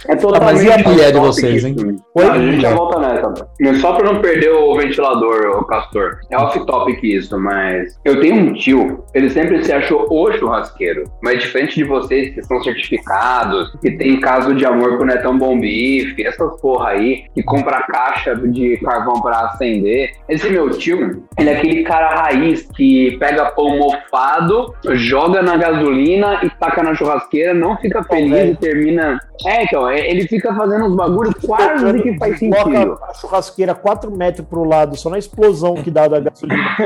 [0.09, 1.67] É totalmente Mas e a mulher de vocês, isso.
[1.69, 1.77] hein?
[2.15, 2.25] Oi?
[2.25, 3.81] Não, a gente já volta nessa.
[3.81, 6.19] Só pra não perder o ventilador, o Castor.
[6.31, 11.05] É off-topic isso, mas eu tenho um tio, ele sempre se achou o churrasqueiro.
[11.23, 15.37] Mas diferente de vocês que são certificados, que tem caso de amor com o Netão
[15.39, 20.11] Bom Bife, essas porra aí, que compra caixa de carvão pra acender.
[20.29, 26.41] Esse meu tio, ele é aquele cara raiz que pega pão mofado, joga na gasolina
[26.43, 28.53] e taca na churrasqueira, não fica feliz velho.
[28.53, 29.19] e termina.
[29.47, 32.63] É, então, é- ele fica fazendo uns bagulhos quase que faz sentido.
[32.65, 36.77] Coloca a churrasqueira 4 metros pro lado, só na explosão que dá da gasolina.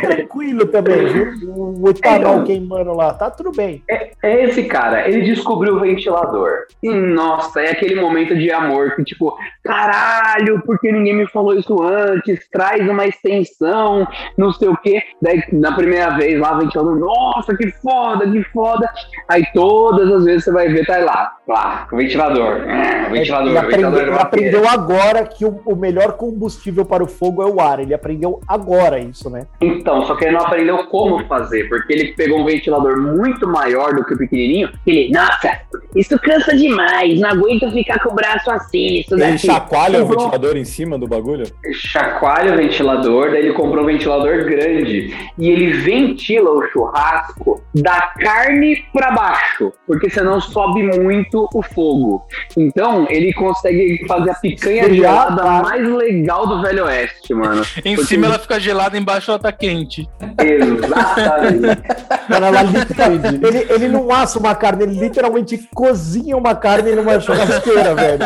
[0.00, 1.26] Tranquilo também, viu?
[1.56, 2.44] O etanol Então.
[2.44, 3.82] queimando lá, tá tudo bem.
[3.88, 6.64] É esse cara, ele descobriu o ventilador.
[6.82, 11.54] E nossa, é aquele momento de amor que, tipo, caralho, por que ninguém me falou
[11.54, 12.48] isso antes?
[12.50, 14.04] Traz uma extensão,
[14.36, 15.00] não sei o quê.
[15.22, 18.90] Daí, na primeira vez lá, o ventilador, nossa, que foda, que foda.
[19.28, 22.68] Aí todas as vezes você vai ver, tá lá, lá, o ventilador.
[22.68, 23.98] É, o ventilador, ele o ventilador.
[23.98, 27.60] aprendeu, ele de aprendeu agora que o, o melhor combustível para o fogo é o
[27.60, 27.78] ar.
[27.78, 29.46] Ele aprendeu agora isso, né?
[29.60, 33.94] Então, só que ele não aprendeu como fazer, porque ele pegou um ventilador muito maior
[33.94, 34.63] do que o pequenininho.
[34.86, 35.60] Ele, nossa,
[35.96, 39.38] isso cansa demais, não aguento ficar com o braço assim, isso Ele daqui.
[39.46, 41.44] chacoalha o Comprou- ventilador em cima do bagulho?
[41.72, 48.12] chacoalha o ventilador, daí ele comprou um ventilador grande e ele ventila o churrasco da
[48.20, 52.24] carne para baixo, porque senão sobe muito o fogo.
[52.56, 57.62] Então ele consegue fazer a picanha gelada mais legal do Velho Oeste, mano.
[57.84, 60.08] Em Porque- cima ela fica gelada, embaixo ela tá quente.
[60.40, 61.82] Exatamente.
[63.44, 68.18] Ele, ele não assa uma carne, ele literalmente cozinha uma carne numa churrasqueira, velho.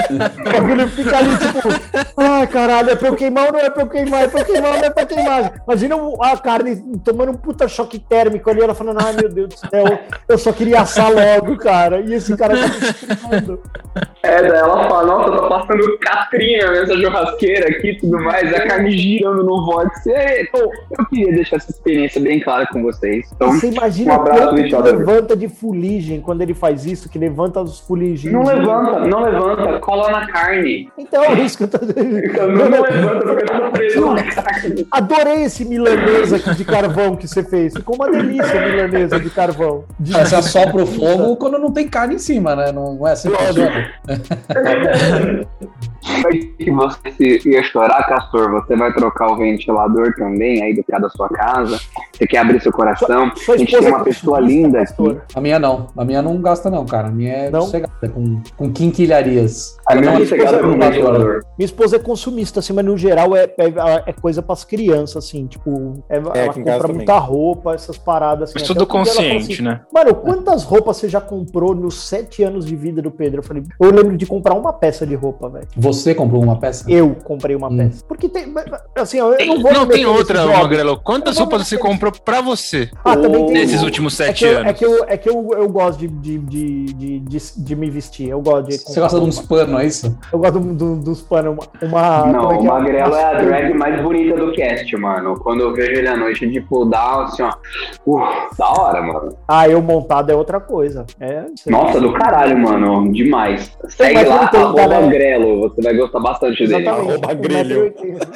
[0.45, 1.69] Bagulho fica ali, tipo,
[2.17, 4.23] ai caralho, é pra eu queimar ou não é pra eu queimar?
[4.25, 5.53] É pra eu queimar ou não é pra queimar?
[5.67, 9.57] Imagina a carne tomando um puta choque térmico ali, ela falando, ai meu Deus do
[9.57, 12.01] céu, eu só queria assar logo, cara.
[12.01, 13.59] E esse cara tá.
[14.23, 18.67] É, daí ela fala, nossa, tá passando catrinha nessa churrasqueira aqui e tudo mais, a
[18.67, 20.11] carne girando no vórtice.
[20.41, 20.61] Então,
[20.99, 23.31] eu queria deixar essa experiência bem clara com vocês.
[23.35, 24.97] Então, Você imagina um abraço, quanto que ventilador.
[24.97, 28.31] levanta de fuligem quando ele faz isso, que levanta os fuligem.
[28.33, 30.91] não levanta, não levanta, cola na carne.
[30.99, 34.87] Então, é isso que eu tô Então, não levanta porque tá preso na carne.
[34.91, 37.75] Adorei esse milanesa aqui de carvão que você fez.
[37.75, 39.85] Ficou uma delícia milanesa de carvão.
[39.99, 42.73] De- Cara, Você assopra o fogo quando não tem carne em cima, né?
[42.73, 43.89] Não é assim que funciona.
[46.57, 51.09] que você ia chorar, Castor, você vai trocar o ventilador também aí do pé da
[51.11, 51.79] sua casa.
[52.13, 53.31] Você quer abrir seu coração.
[53.37, 55.19] Sua A gente tem uma é pessoa linda aqui.
[55.35, 55.89] A minha não.
[55.97, 57.09] A minha não gasta, não, cara.
[57.09, 57.63] A minha é Não?
[57.63, 59.77] sossegada, com, com quinquilharias.
[59.87, 61.41] A minha Minha é chegada esposa com é ventilador.
[61.59, 63.73] Minha esposa é consumista, assim, mas no geral é, é,
[64.07, 66.97] é coisa pras crianças, assim, tipo, é- ela em casa compra também.
[66.97, 68.65] muita roupa, essas paradas, assim.
[68.67, 69.81] Tudo ela falou consciente, assim, né?
[69.93, 73.39] Mano, quantas roupas você já comprou nos sete anos de vida do Pedro?
[73.41, 75.67] Eu falei, eu lembro de comprar uma peça de roupa, velho.
[75.77, 76.85] Você comprou uma peça?
[76.91, 77.77] Eu comprei uma Hum.
[77.77, 78.05] peça.
[78.07, 78.53] Porque tem,
[78.97, 80.47] assim, eu não Não, vou meter tem outra.
[80.47, 81.01] Magrelo.
[81.03, 84.59] Quantas roupas você comprou pra você Ah, também tem nesses últimos É sete que, eu,
[84.59, 84.71] anos?
[84.71, 87.91] é que, eu, é que eu, eu gosto de, de, de, de, de, de me
[87.91, 88.29] vestir.
[88.29, 88.79] Eu gosto de.
[88.79, 90.19] Você gosta de uns panos, é isso?
[90.33, 91.57] Eu gosto do- do- dos panos.
[91.83, 92.71] Uma, uma- Não, como é o que é?
[92.71, 95.39] Magrelo é a drag mais bonita do cast, mano.
[95.41, 97.51] Quando eu vejo ele à noite, tipo, dá assim, ó.
[98.07, 98.21] Uh,
[98.59, 99.37] da hora, mano.
[99.47, 101.05] Ah, eu montado é outra coisa.
[101.21, 101.73] É, não sei.
[101.73, 103.13] Nossa, do caralho, mano.
[103.13, 103.71] Demais.
[103.89, 105.07] Segue lá, não arroba galera.
[105.07, 105.61] Grelo.
[105.69, 106.89] Você vai gostar bastante dele.
[106.89, 107.81] Arroba grelho.
[107.83, 108.29] oitenta.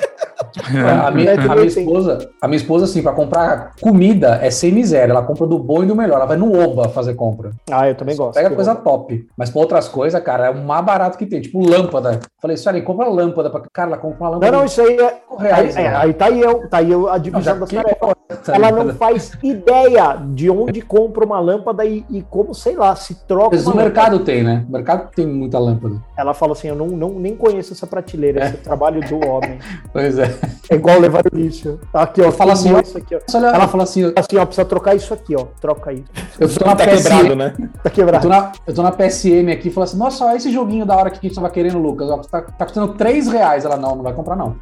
[1.07, 1.65] A minha, a minha 1,80m.
[1.67, 5.13] esposa, a minha esposa, assim, pra comprar comida é sem miséria.
[5.13, 6.17] Ela compra do bom e do melhor.
[6.17, 7.51] Ela vai no Oba fazer compra.
[7.71, 8.35] Ah, eu também gosto.
[8.35, 9.27] Pega coisa top.
[9.37, 11.41] Mas pra outras coisas, cara, é o mais barato que tem.
[11.41, 12.21] Tipo lâmpada.
[12.41, 13.49] Falei, senhora, compra lâmpada.
[13.51, 13.63] Pra...
[13.73, 14.57] Cara, ela compra uma Não, lâmpada.
[14.59, 15.15] não, isso aí é.
[15.39, 15.99] reais, Aí, é, velho.
[16.03, 18.15] aí tá aí, eu, tá aí eu- a Não, divisão das tarefas.
[18.45, 22.95] Tá Ela não faz ideia de onde compra uma lâmpada e, e como, sei lá,
[22.97, 24.25] se troca Mas uma o mercado lâmpada.
[24.25, 24.65] tem, né?
[24.69, 25.97] O mercado tem muita lâmpada.
[26.17, 29.59] Ela fala assim: eu não, não, nem conheço essa prateleira, esse trabalho do homem.
[29.93, 30.35] Pois é.
[30.71, 31.79] É igual levar o lixo.
[31.93, 32.27] Aqui, ó.
[32.27, 32.81] Eu falo assim, ó.
[32.81, 33.21] isso aqui, ó.
[33.35, 35.47] Olha, ela fala assim, eu Assim, ó, precisa trocar isso aqui, ó.
[35.61, 36.03] Troca aí.
[36.39, 37.55] tô na Tá PSM, quebrado, né?
[37.59, 38.23] Tá eu quebrado.
[38.23, 40.97] tô na, eu tô na PSM aqui e falo assim, nossa, olha esse joguinho da
[40.97, 42.09] hora que a gente tava querendo, Lucas.
[42.11, 43.65] Ó, tá, tá custando 3 reais.
[43.65, 44.57] Ela, não, não vai comprar, não.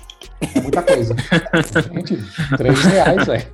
[0.54, 1.14] É muita coisa.
[1.94, 2.18] gente,
[2.56, 3.44] 3 reais, velho.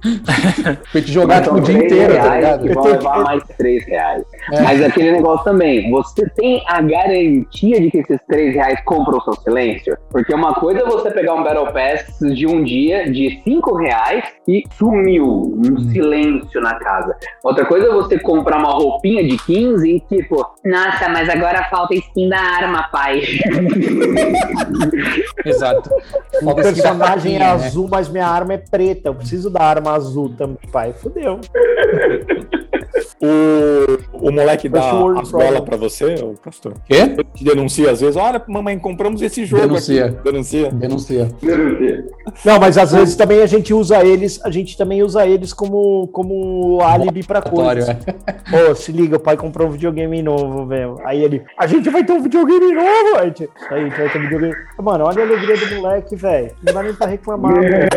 [0.92, 2.64] Pra gente jogar tipo, o dia inteiro, tá reais?
[2.64, 4.24] E vão levar mais 3 reais.
[4.50, 9.22] Mas aquele negócio também, você tem a garantia de que esses 3 reais compram o
[9.22, 9.96] seu silêncio?
[10.10, 14.24] Porque uma coisa é você pegar um Battle Pass de um dia de 5 reais
[14.48, 17.16] e sumiu, um silêncio na casa.
[17.42, 21.94] Outra coisa é você comprar uma roupinha de 15 e tipo, nossa, mas agora falta
[21.94, 23.22] skin da arma, pai.
[25.48, 25.90] Exato.
[26.42, 27.46] O personagem é né?
[27.46, 29.08] azul, mas minha arma é preta.
[29.08, 30.92] Eu preciso da arma azul também, pai.
[30.92, 31.40] Fudeu.
[33.20, 35.64] O, o moleque dá as bolas problem.
[35.64, 36.74] pra você, ô Castor?
[36.86, 36.96] Quê?
[36.96, 40.06] Ele te denuncia às vezes, olha, mamãe, compramos esse jogo Denuncia.
[40.06, 40.16] aqui.
[40.24, 40.70] Denuncia.
[40.70, 41.28] Denuncia.
[42.44, 46.08] Não, mas às vezes também a gente usa eles, a gente também usa eles como,
[46.08, 47.88] como álibi pra coisas.
[47.88, 48.70] é.
[48.70, 50.98] Ô, se liga, o pai comprou um videogame novo, velho.
[51.04, 53.48] Aí ele, a gente vai ter um videogame novo, gente.
[53.70, 54.54] Aí a gente vai ter um videogame.
[54.78, 56.50] Mano, olha a alegria do moleque, velho.
[56.62, 57.88] Não dá nem pra reclamar, velho.
[57.88, 57.96] Tá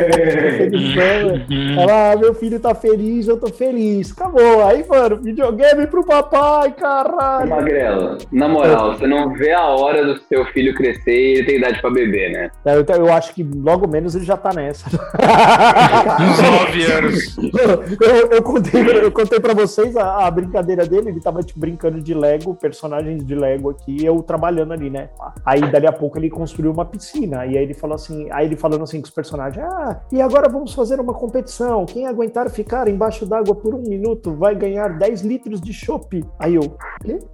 [1.02, 1.46] velho.
[1.80, 4.12] Ela, ah, meu filho tá feliz, eu tô feliz.
[4.12, 4.66] Acabou.
[4.66, 7.50] Aí, mano, videogame pro papai, caralho.
[7.50, 11.58] Magrelo, na moral, você não vê a hora do seu filho crescer e ele tem
[11.58, 12.52] idade pra beber, né?
[12.66, 14.88] Eu, eu acho que logo menos ele já tá nessa.
[14.88, 17.38] Uns 9 anos.
[18.02, 21.10] eu, eu contei, eu contei pra vocês a, a brincadeira dele.
[21.10, 25.10] Ele tava tipo, brincando de Lego, personagens de Lego aqui, e eu trabalhando ali, né?
[25.46, 27.46] Aí dali a pouco ele construiu uma piscina.
[27.46, 30.50] E aí ele falou assim: aí ele falando assim com os personagens: Ah, e agora
[30.50, 31.86] vamos fazer uma competição.
[31.86, 36.24] Quem aguentar ficar embaixo d'água por um minuto vai ganhar 10 litros de chopp.
[36.40, 36.78] Aí eu?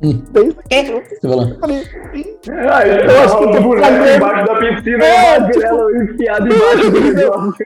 [0.03, 0.24] Hum.
[0.32, 0.55] 10
[0.89, 1.20] litros?
[1.22, 4.09] Falando, Falei, "Ih, eu acho que eu tô falhando.
[4.16, 7.05] embaixo da piscina É, e o Magrelo enfiado embaixo do.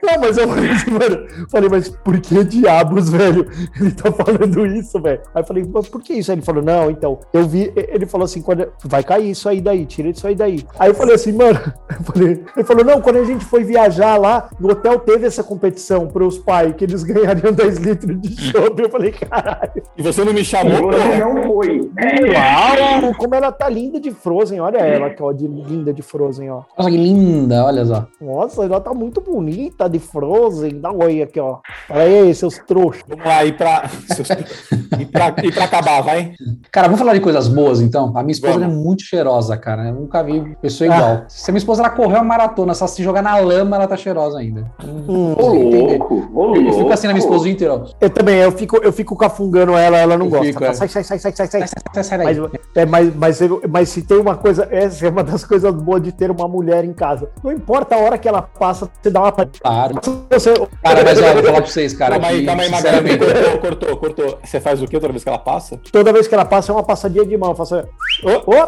[0.02, 3.46] Não, mas eu falei assim, mano, falei, mas por que diabos, velho?
[3.80, 5.20] Ele tá falando isso, velho.
[5.34, 6.30] Aí eu falei, mas por que isso?
[6.30, 9.60] Aí ele falou, não, então, eu vi, ele falou assim, quando vai cair isso aí
[9.60, 10.64] daí, tira isso aí daí.
[10.78, 14.16] Aí eu falei assim, mano, eu falei, ele falou, não, quando a gente foi viajar
[14.16, 18.80] lá, no hotel teve essa competição pros pais, que eles ganhariam 10 litros de chopp.
[18.80, 21.80] Eu falei, caralho, E você não me chamou, Você não foi.
[21.80, 26.48] uau, como ela tá linda de Frozen, olha ela aqui, ó, de linda de Frozen,
[26.50, 26.62] ó.
[26.78, 28.06] Nossa, que linda, olha só.
[28.20, 30.80] Nossa, ela tá muito bonita de Frozen.
[30.80, 31.58] Dá um oi aqui, ó.
[31.90, 33.02] Olha aí, seus trouxas.
[33.08, 33.90] Vamos lá, e pra,
[34.98, 36.32] e pra, e pra acabar, vai?
[36.70, 38.12] Cara, vamos falar de coisas boas, então?
[38.16, 39.88] A minha esposa é muito cheirosa, cara.
[39.88, 40.96] Eu nunca vi pessoa Ah.
[40.96, 41.22] igual.
[41.28, 43.96] Se a minha esposa ela correu a maratona, só se jogar na lama, ela tá
[43.96, 44.64] cheirosa ainda.
[44.82, 46.78] Hum, Ô louco, ô Eu louco.
[46.78, 47.82] fico assim na minha esposa o dia inteiro.
[47.84, 47.90] ó.
[48.00, 50.46] eu também, eu fico, eu fico cafungando ela, ela não Eu gosta.
[50.46, 50.74] fico, Ela é.
[50.74, 51.66] Sai, sai, sai, sai, sai, sai.
[51.94, 52.38] Sai, sai Mas,
[52.74, 56.12] é, mas, mas, mas se tem uma coisa, essa é uma das coisas boas de
[56.12, 57.30] ter uma mulher em casa.
[57.42, 59.32] Não importa a hora que ela passa, você dá uma.
[59.32, 60.00] Claro.
[60.30, 62.12] Você, Cara, mas olha, vou falar pra vocês, cara.
[62.12, 62.70] calma aí, calma aí,
[63.18, 64.38] Cortou, cortou, cortou.
[64.44, 65.78] Você faz o quê toda vez que ela passa?
[65.90, 67.50] toda vez que ela passa é uma passadinha de mão.
[67.50, 67.76] Eu faço.
[67.76, 68.66] Ô, ô,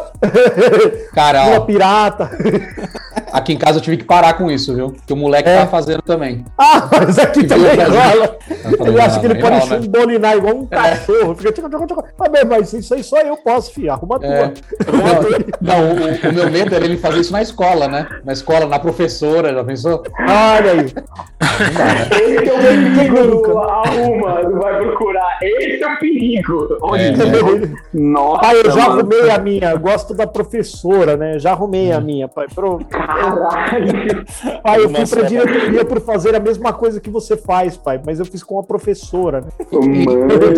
[1.13, 2.29] cara, uma ó, pirata.
[3.31, 4.91] Aqui em casa eu tive que parar com isso, viu?
[4.91, 5.59] Porque o moleque É.
[5.61, 6.43] tá fazendo também.
[6.57, 8.37] Ah, mas aqui Que também veio rola.
[8.49, 9.81] Eu falei, Ele acha que ele pode não, né?
[9.83, 11.35] chumbolinar igual um cachorro.
[11.35, 12.03] Fica tchica, tchica, tchica.
[12.19, 13.91] Ah, mas- mas isso aí só eu posso, filho.
[13.91, 14.47] Arruma a É.
[14.47, 14.53] tua.
[15.61, 18.07] Não, não, o, o meu medo era ele fazer isso na escola, né?
[18.23, 20.03] Na escola, na professora, já pensou?
[20.19, 20.85] Olha aí.
[22.11, 23.23] Esse é o perigo.
[23.35, 23.59] nunca?
[23.59, 25.37] Arruma, vai procurar.
[25.41, 26.77] Esse é o perigo.
[26.81, 28.99] Olha, É, Nossa, Pai, eu já mano.
[28.99, 29.75] arrumei a minha.
[29.75, 31.39] Gosto da professora, né?
[31.39, 32.47] Já arrumei a minha, pai.
[32.53, 32.79] Pro...
[33.05, 34.25] Caralho.
[34.63, 38.01] Pai, eu fui pra diretoria por fazer a mesma coisa que você faz, pai.
[38.05, 39.47] Mas eu fiz com a professora, né?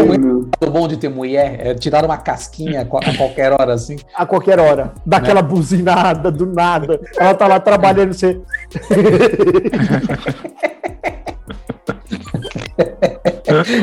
[0.07, 0.49] Mano.
[0.61, 3.95] O bom de ter mulher é te dar uma casquinha a qualquer hora, assim.
[4.15, 4.93] A qualquer hora.
[5.05, 5.47] Daquela Né?
[5.47, 6.99] buzinada, do nada.
[7.17, 8.39] Ela tá lá trabalhando, você.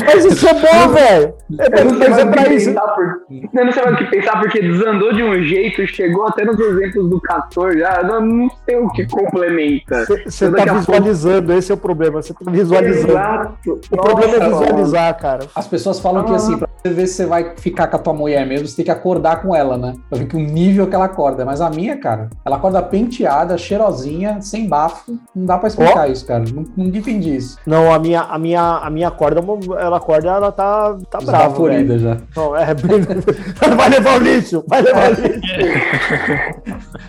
[0.06, 1.34] Mas isso é bom, velho.
[1.76, 2.72] Eu não sei mais pra isso.
[2.74, 3.60] por...
[3.60, 6.58] eu não sei mais o que pensar, porque desandou de um jeito, chegou até nos
[6.58, 10.04] exemplos do Castor, já eu não sei o que complementa.
[10.24, 12.22] Você tá a pouco- visualizando, esse é o problema.
[12.22, 13.10] Você tá visualizando.
[13.12, 13.52] Exato.
[13.90, 14.60] O problema é Nossa, mano.
[14.66, 15.40] visualizar, cara.
[15.54, 18.46] As pessoas falam que assim, pra ver se você vai ficar com a tua mulher
[18.46, 19.94] mesmo, você tem que acordar com ela, né?
[20.08, 21.44] Pra ver que o nível que ela acorda.
[21.44, 25.18] Mas a minha, cara, ela acorda penteada, cheirosinha, sem bafo.
[25.34, 26.44] Não dá pra explicar isso, cara.
[26.52, 27.58] Não, nunca entendi isso.
[27.66, 31.48] Não, a minha, a minha, a minha acorda vamos, ela acorda ela tá, tá brava.
[31.48, 32.16] tá florida já.
[32.36, 32.66] Não, é,
[33.76, 35.42] vai levar o lixo, vai levar o lixo.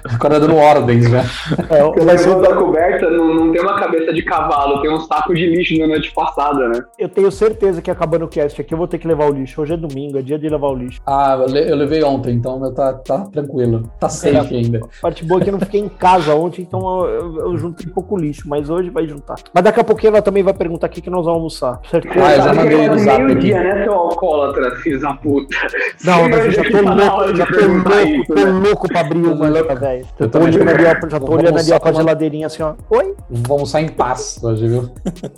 [0.05, 1.23] Acorda dando ordens já.
[1.69, 5.33] É, O negócio da coberta não, não tem uma cabeça de cavalo, tem um saco
[5.33, 6.83] de lixo na noite passada, né?
[6.97, 9.62] eu tenho certeza que acabando o cast aqui eu vou ter que levar o lixo.
[9.63, 10.99] Hoje é domingo, é dia de levar o lixo.
[11.05, 13.89] Ah, eu le- eu levei ontem, então meu tá, tá tranquilo.
[13.97, 14.79] Tá safe ainda.
[14.79, 17.57] A parte boa é que eu não fiquei em casa ontem, então eu, eu, eu
[17.57, 19.35] juntei pouco lixo, mas hoje vai juntar.
[19.53, 21.79] Mas daqui a pouquinho ela também vai perguntar o que, que nós vamos almoçar.
[21.89, 22.25] Certeza?
[22.25, 23.67] Ah, eu já mandei no zap meio-dia, aqui.
[23.69, 25.55] né, seu alcoólatra, filho da puta?
[26.03, 29.75] Não, mas eu já tô louco, já tô louco, tô louco pra abrir uma letra,
[29.75, 30.05] velho.
[30.19, 32.73] Eu tô olhando ali, já tô olhando ali com a geladeirinha assim, ó.
[32.89, 33.15] Oi?
[33.29, 34.89] Vamos almoçar em paz hoje, viu?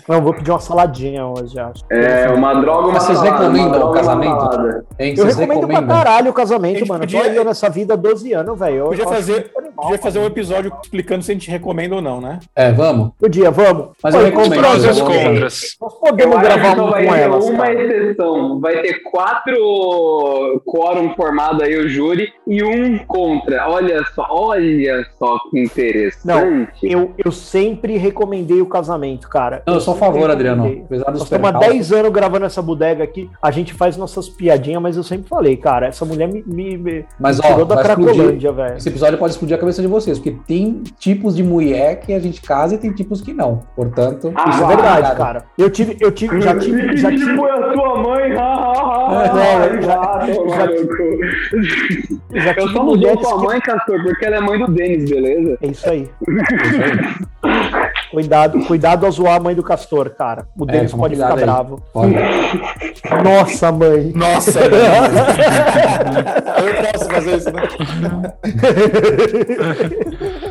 [0.10, 1.84] Não, vou pedir uma saladinha hoje, acho.
[1.92, 4.86] É, uma droga, uma Mas vocês recomendam o uma casamento?
[5.00, 7.04] Hein, Eu recomendo pra caralho o casamento, mano.
[7.04, 8.76] Eu podia- tô aí nessa vida há 12 anos, velho.
[8.78, 12.20] Eu Podia fazer, animal, podia fazer um episódio explicando se a gente recomenda ou não,
[12.22, 12.40] né?
[12.56, 13.12] É, vamos?
[13.20, 13.90] Podia, vamos.
[14.04, 15.76] Mas Pô, eu e recomendo, Prós e eu contras.
[15.82, 17.84] Nós Eu podemos gravar um com elas, uma cara.
[17.84, 18.60] exceção.
[18.60, 23.70] Vai ter quatro quórum formado aí, o júri, e um contra.
[23.70, 26.72] Olha só, olha só que interessante.
[26.84, 29.64] Eu, eu sempre recomendei o casamento, cara.
[29.66, 30.66] Não, eu sou a favor, Adriano.
[30.86, 31.74] Apesar dos Nós estamos há percalços.
[31.90, 33.30] 10 anos gravando essa bodega aqui.
[33.42, 37.06] A gente faz nossas piadinhas, mas eu sempre falei, cara, essa mulher me, me, me
[37.20, 37.82] Mas, me ó, tirou da.
[37.84, 38.78] Cracolândia, velho.
[38.78, 42.20] Esse episódio pode explodir a cabeça de vocês, porque tem tipos de mulher que a
[42.20, 43.64] gente casa e tem tipos que não.
[43.76, 45.44] Portanto, Ah, Isso é Ah, verdade, cara.
[45.58, 48.32] Eu tive, eu tive, já tive, já tive, foi a sua mãe?
[48.34, 50.26] Ha, ha, ha, eu já-
[50.58, 50.84] já- Eu
[52.32, 53.46] tive só não dou mulheres sua que...
[53.46, 55.58] mãe, Castor, porque ela é mãe do Denis, beleza?
[55.62, 56.10] É isso aí.
[58.12, 60.48] Cuidado, cuidado ao zoar a mãe do Castor, cara.
[60.58, 61.44] O Denis toma pode ficar aí.
[61.44, 61.82] bravo.
[61.92, 62.14] pode.
[63.24, 64.12] Nossa, mãe.
[64.16, 64.70] Nossa, eu
[66.92, 67.64] posso fazer isso, né?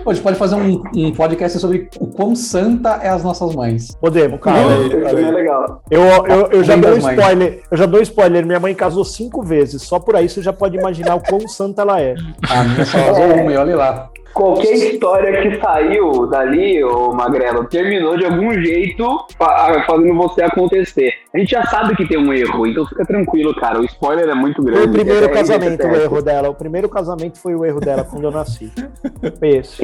[0.03, 3.55] Pô, a gente pode fazer um, um podcast sobre o quão santa é as nossas
[3.55, 3.97] mães.
[4.01, 4.59] Podemos, cara.
[4.59, 5.83] É legal.
[5.91, 7.19] Eu, eu, eu já Além dou um mães.
[7.19, 7.63] spoiler.
[7.71, 8.47] Eu já dou um spoiler.
[8.47, 9.83] Minha mãe casou cinco vezes.
[9.83, 12.15] Só por aí você já pode imaginar o quão santa ela é.
[12.51, 14.09] A minha só casou uma e olha lá.
[14.35, 21.13] Qualquer história que saiu dali, ô Magrelo, terminou de algum jeito fa- fazendo você acontecer.
[21.33, 23.81] A gente já sabe que tem um erro, então fica tranquilo, cara.
[23.81, 24.79] O spoiler é muito grande.
[24.81, 26.49] Foi o primeiro é casamento o erro dela.
[26.51, 28.73] O primeiro casamento foi o erro dela quando eu nasci.
[29.39, 29.83] Foi esse.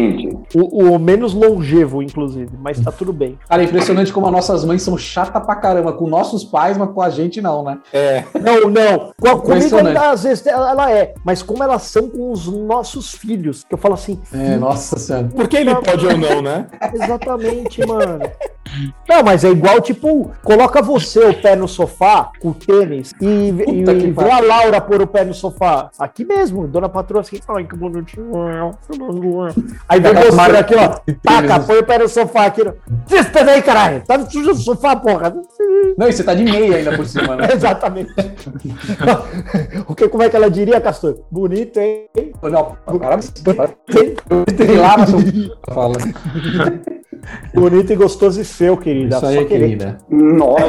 [0.55, 2.51] O, o menos longevo, inclusive.
[2.61, 3.39] Mas tá tudo bem.
[3.49, 5.93] Cara, é impressionante como as nossas mães são chatas pra caramba.
[5.93, 7.79] Com nossos pais, mas com a gente não, né?
[7.93, 9.13] É, Não, não.
[9.21, 11.15] Com- Comigo ainda às vezes ela ela é.
[11.25, 13.65] Mas como elas são com os nossos filhos.
[13.65, 15.29] Que eu falo assim, É, nossa senhora.
[15.29, 16.67] por que ele pode ou não, né?
[16.95, 18.21] Exatamente, mano.
[19.09, 23.49] Não, mas é igual, tipo, coloca você o pé no sofá, com o tênis, e,
[23.49, 25.91] e, Puta e vê a Laura pôr o pé no sofá.
[25.99, 28.31] Aqui mesmo, dona patroa assim, ai que bonitinho.
[29.89, 32.63] Aí vem você aqui, ó, taca, põe o pé no sofá aqui.
[33.09, 34.03] pé aí, caralho.
[34.07, 35.35] Tá sujo o sofá, porra.
[35.97, 37.49] Não, e você tá de meia ainda por cima, né?
[37.53, 38.13] Exatamente.
[39.89, 41.19] o que, como é que ela diria, Castor?
[41.31, 42.09] Bonito, hein?
[42.43, 43.19] Não, para,
[43.55, 43.71] para.
[44.57, 45.21] Tem lá na sua...
[45.75, 45.95] Fala.
[47.55, 49.17] Bonito e gostoso e seu, querida.
[49.17, 49.99] Isso aí, Só querida.
[50.09, 50.65] nossa,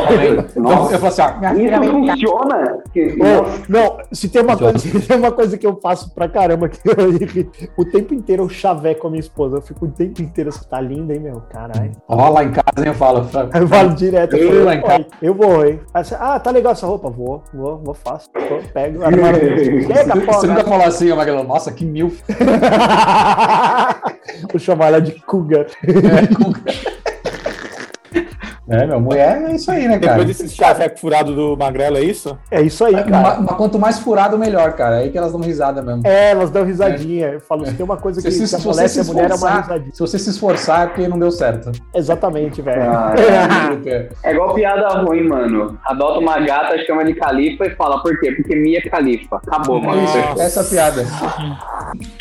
[0.49, 0.93] Então, nossa.
[0.95, 2.77] eu falo assim, ó, minha filha Isso funciona?
[3.21, 6.67] Ô, não, se tem uma, coisa, se tem uma coisa que eu faço pra caramba,
[6.67, 9.57] que eu, o tempo inteiro eu chaveco a minha esposa.
[9.57, 11.41] Eu fico o tempo inteiro, você tá linda, hein, meu?
[11.49, 11.91] Caralho.
[12.07, 13.19] Ó, lá em casa, hein, eu falo.
[13.53, 14.35] eu falo direto.
[14.35, 14.93] Eu Eu, falo, lá em casa.
[14.99, 15.79] "Oi, eu vou, hein?
[15.95, 17.09] Você, ah, tá legal essa roupa?
[17.09, 18.29] Vou, vou, vou, faço.
[18.49, 19.03] Vou, pego.
[19.05, 19.39] armário.
[19.87, 20.47] Chega, Você porra.
[20.47, 22.11] nunca falou assim, ó, Magalhães, nossa, que mil.
[24.51, 25.65] Vou chamar ela de Cougar.
[28.69, 30.19] É, meu, mulher é isso aí, né, cara?
[30.23, 32.37] Depois desse chaveco furado do Magrelo, é isso?
[32.49, 33.41] É isso aí, Mas, cara.
[33.41, 34.95] mas quanto mais furado, melhor, cara.
[34.95, 36.07] É aí que elas dão risada mesmo.
[36.07, 37.31] É, elas dão risadinha.
[37.31, 39.33] Eu falo, se tem uma coisa que, Se, se, que se se a mulher, é
[39.33, 39.91] uma esforçar, risadinha.
[39.93, 41.69] se você se esforçar, é porque não deu certo.
[41.93, 42.81] Exatamente, velho.
[42.83, 43.13] Ah,
[44.23, 45.77] É igual piada ruim, mano.
[45.83, 48.31] Adota uma gata, chama de califa e fala por quê?
[48.31, 49.35] Porque Mia é califa.
[49.45, 50.01] Acabou, mano.
[50.01, 51.03] Isso, essa é piada.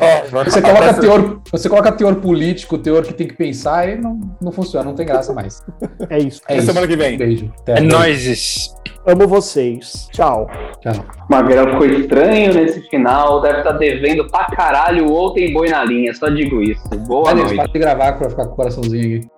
[0.00, 4.18] Ó, Você coloca, teor, você coloca teor político, teor que tem que pensar, e não,
[4.40, 5.62] não funciona, não tem graça mais.
[6.08, 6.40] É isso.
[6.48, 6.66] É Até isso.
[6.66, 7.18] semana que vem.
[7.18, 7.52] Beijo.
[7.60, 7.78] Até.
[7.78, 8.74] É nóis.
[9.06, 10.08] Amo vocês.
[10.12, 10.48] Tchau.
[10.80, 11.04] Tchau.
[11.30, 16.14] Magrelo ficou estranho nesse final, deve estar devendo pra caralho ou tem boi na linha,
[16.14, 16.82] só digo isso.
[17.06, 17.56] Boa Valeu, noite.
[17.56, 19.28] para de gravar pra ficar com o coraçãozinho aqui.